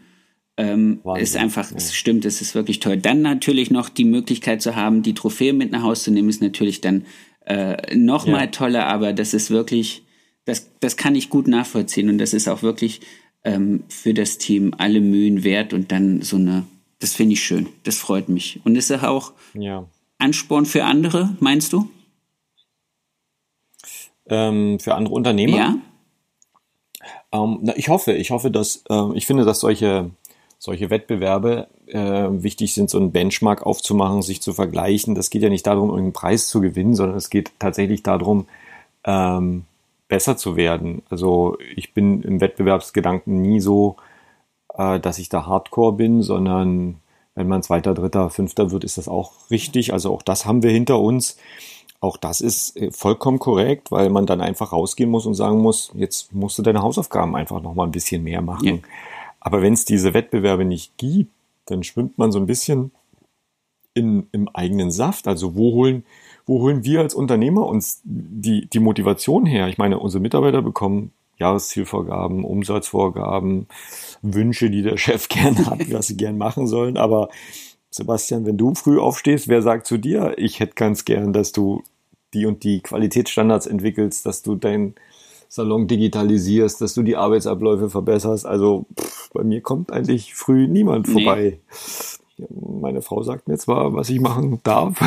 [0.56, 1.78] Ähm, ist einfach, ja.
[1.78, 2.98] es stimmt, es ist wirklich toll.
[2.98, 6.44] Dann natürlich noch die Möglichkeit zu haben, die Trophäe mit nach Hause zu nehmen, ist
[6.44, 7.06] natürlich dann
[7.46, 10.03] äh, noch mal toller, aber das ist wirklich,
[10.46, 13.02] das, das kann ich gut nachvollziehen und das ist auch wirklich
[13.44, 16.66] ähm, für das Team alle Mühen wert und dann so eine,
[17.00, 18.62] das finde ich schön, das freut mich.
[18.64, 19.86] Und ist auch ja.
[20.18, 21.90] Ansporn für andere, meinst du?
[24.28, 25.58] Ähm, für andere Unternehmer?
[25.58, 25.76] Ja.
[27.34, 30.12] Ähm, na, ich hoffe, ich hoffe, dass, äh, ich finde, dass solche,
[30.60, 31.98] solche Wettbewerbe äh,
[32.32, 35.16] wichtig sind, so einen Benchmark aufzumachen, sich zu vergleichen.
[35.16, 38.48] Das geht ja nicht darum, irgendeinen Preis zu gewinnen, sondern es geht tatsächlich darum,
[39.04, 39.66] ähm,
[40.14, 41.02] besser zu werden.
[41.10, 43.96] Also ich bin im Wettbewerbsgedanken nie so,
[44.76, 46.98] äh, dass ich da Hardcore bin, sondern
[47.34, 49.92] wenn man Zweiter, Dritter, Fünfter wird, ist das auch richtig.
[49.92, 51.38] Also auch das haben wir hinter uns.
[52.00, 55.92] Auch das ist äh, vollkommen korrekt, weil man dann einfach rausgehen muss und sagen muss,
[55.96, 58.68] jetzt musst du deine Hausaufgaben einfach noch mal ein bisschen mehr machen.
[58.68, 58.78] Ja.
[59.40, 61.32] Aber wenn es diese Wettbewerbe nicht gibt,
[61.66, 62.92] dann schwimmt man so ein bisschen
[63.96, 65.28] in, im eigenen Saft.
[65.28, 66.06] Also wo holen,
[66.46, 69.68] wo holen wir als Unternehmer uns die, die Motivation her?
[69.68, 73.68] Ich meine, unsere Mitarbeiter bekommen Jahreszielvorgaben, Umsatzvorgaben,
[74.22, 76.98] Wünsche, die der Chef gern hat, was sie gern machen sollen.
[76.98, 77.30] Aber
[77.90, 81.84] Sebastian, wenn du früh aufstehst, wer sagt zu dir, ich hätte ganz gern, dass du
[82.34, 84.96] die und die Qualitätsstandards entwickelst, dass du dein
[85.48, 88.46] Salon digitalisierst, dass du die Arbeitsabläufe verbesserst.
[88.46, 91.60] Also pff, bei mir kommt eigentlich früh niemand vorbei.
[92.38, 92.48] Nee.
[92.82, 95.00] Meine Frau sagt mir zwar, was ich machen darf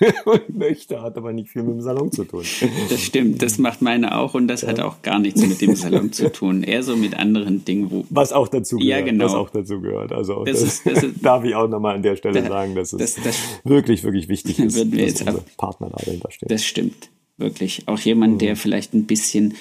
[0.24, 2.44] und möchte, hat aber nicht viel mit dem Salon zu tun.
[2.88, 4.68] Das stimmt, das macht meine auch und das ja.
[4.68, 6.62] hat auch gar nichts mit dem Salon zu tun.
[6.62, 8.04] Eher so mit anderen Dingen, wo.
[8.10, 8.90] Was auch dazu gehört.
[8.90, 9.26] Ja, genau.
[9.26, 10.12] Was auch dazu gehört.
[10.12, 12.74] Also das, das, ist, das ist, darf ich auch nochmal an der Stelle da, sagen,
[12.74, 13.18] dass es
[13.64, 16.48] wirklich, wirklich wichtig ist, dass unsere ab, Partner da dahinter stehen.
[16.48, 17.86] Das stimmt, wirklich.
[17.86, 18.38] Auch jemand, mhm.
[18.38, 19.54] der vielleicht ein bisschen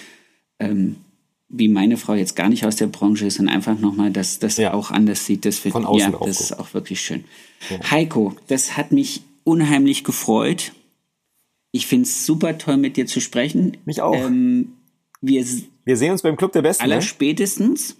[0.60, 0.96] ähm,
[1.54, 4.58] wie meine Frau jetzt gar nicht aus der Branche ist und einfach nochmal das, das
[4.58, 4.74] ja.
[4.74, 5.46] auch anders sieht.
[5.46, 7.26] Das wird, Von außen ja, das ist auch wirklich schön.
[7.70, 7.92] Ja.
[7.92, 10.74] Heiko, das hat mich unheimlich gefreut.
[11.72, 13.78] Ich finde es super toll, mit dir zu sprechen.
[13.86, 14.16] Mich auch.
[14.16, 14.74] Ähm,
[15.22, 15.46] wir,
[15.86, 16.88] wir sehen uns beim Club der Besten.
[16.88, 17.02] Ne?
[17.02, 17.98] spätestens.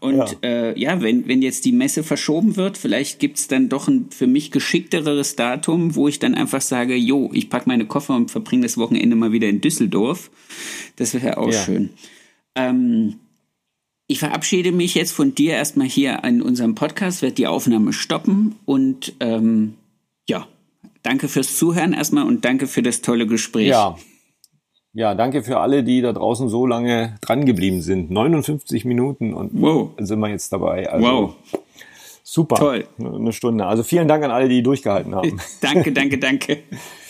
[0.00, 3.70] Und ja, äh, ja wenn, wenn jetzt die Messe verschoben wird, vielleicht gibt es dann
[3.70, 7.86] doch ein für mich geschickteres Datum, wo ich dann einfach sage, jo, ich packe meine
[7.86, 10.30] Koffer und verbringe das Wochenende mal wieder in Düsseldorf.
[10.96, 11.62] Das wäre auch ja.
[11.62, 11.90] schön.
[12.54, 13.14] Ähm,
[14.06, 18.56] ich verabschiede mich jetzt von dir erstmal hier in unserem Podcast, werde die Aufnahme stoppen
[18.66, 19.74] und ähm,
[20.28, 20.46] ja,
[21.02, 23.68] danke fürs Zuhören erstmal und danke für das tolle Gespräch.
[23.68, 23.96] Ja,
[24.96, 28.12] ja, danke für alle, die da draußen so lange dran geblieben sind.
[28.12, 29.90] 59 Minuten und wow.
[29.98, 30.88] sind wir jetzt dabei.
[30.88, 31.34] Also wow.
[32.22, 32.56] Super.
[32.56, 32.86] Toll.
[32.98, 33.66] Eine Stunde.
[33.66, 35.40] Also vielen Dank an alle, die durchgehalten haben.
[35.60, 36.58] danke, danke, danke.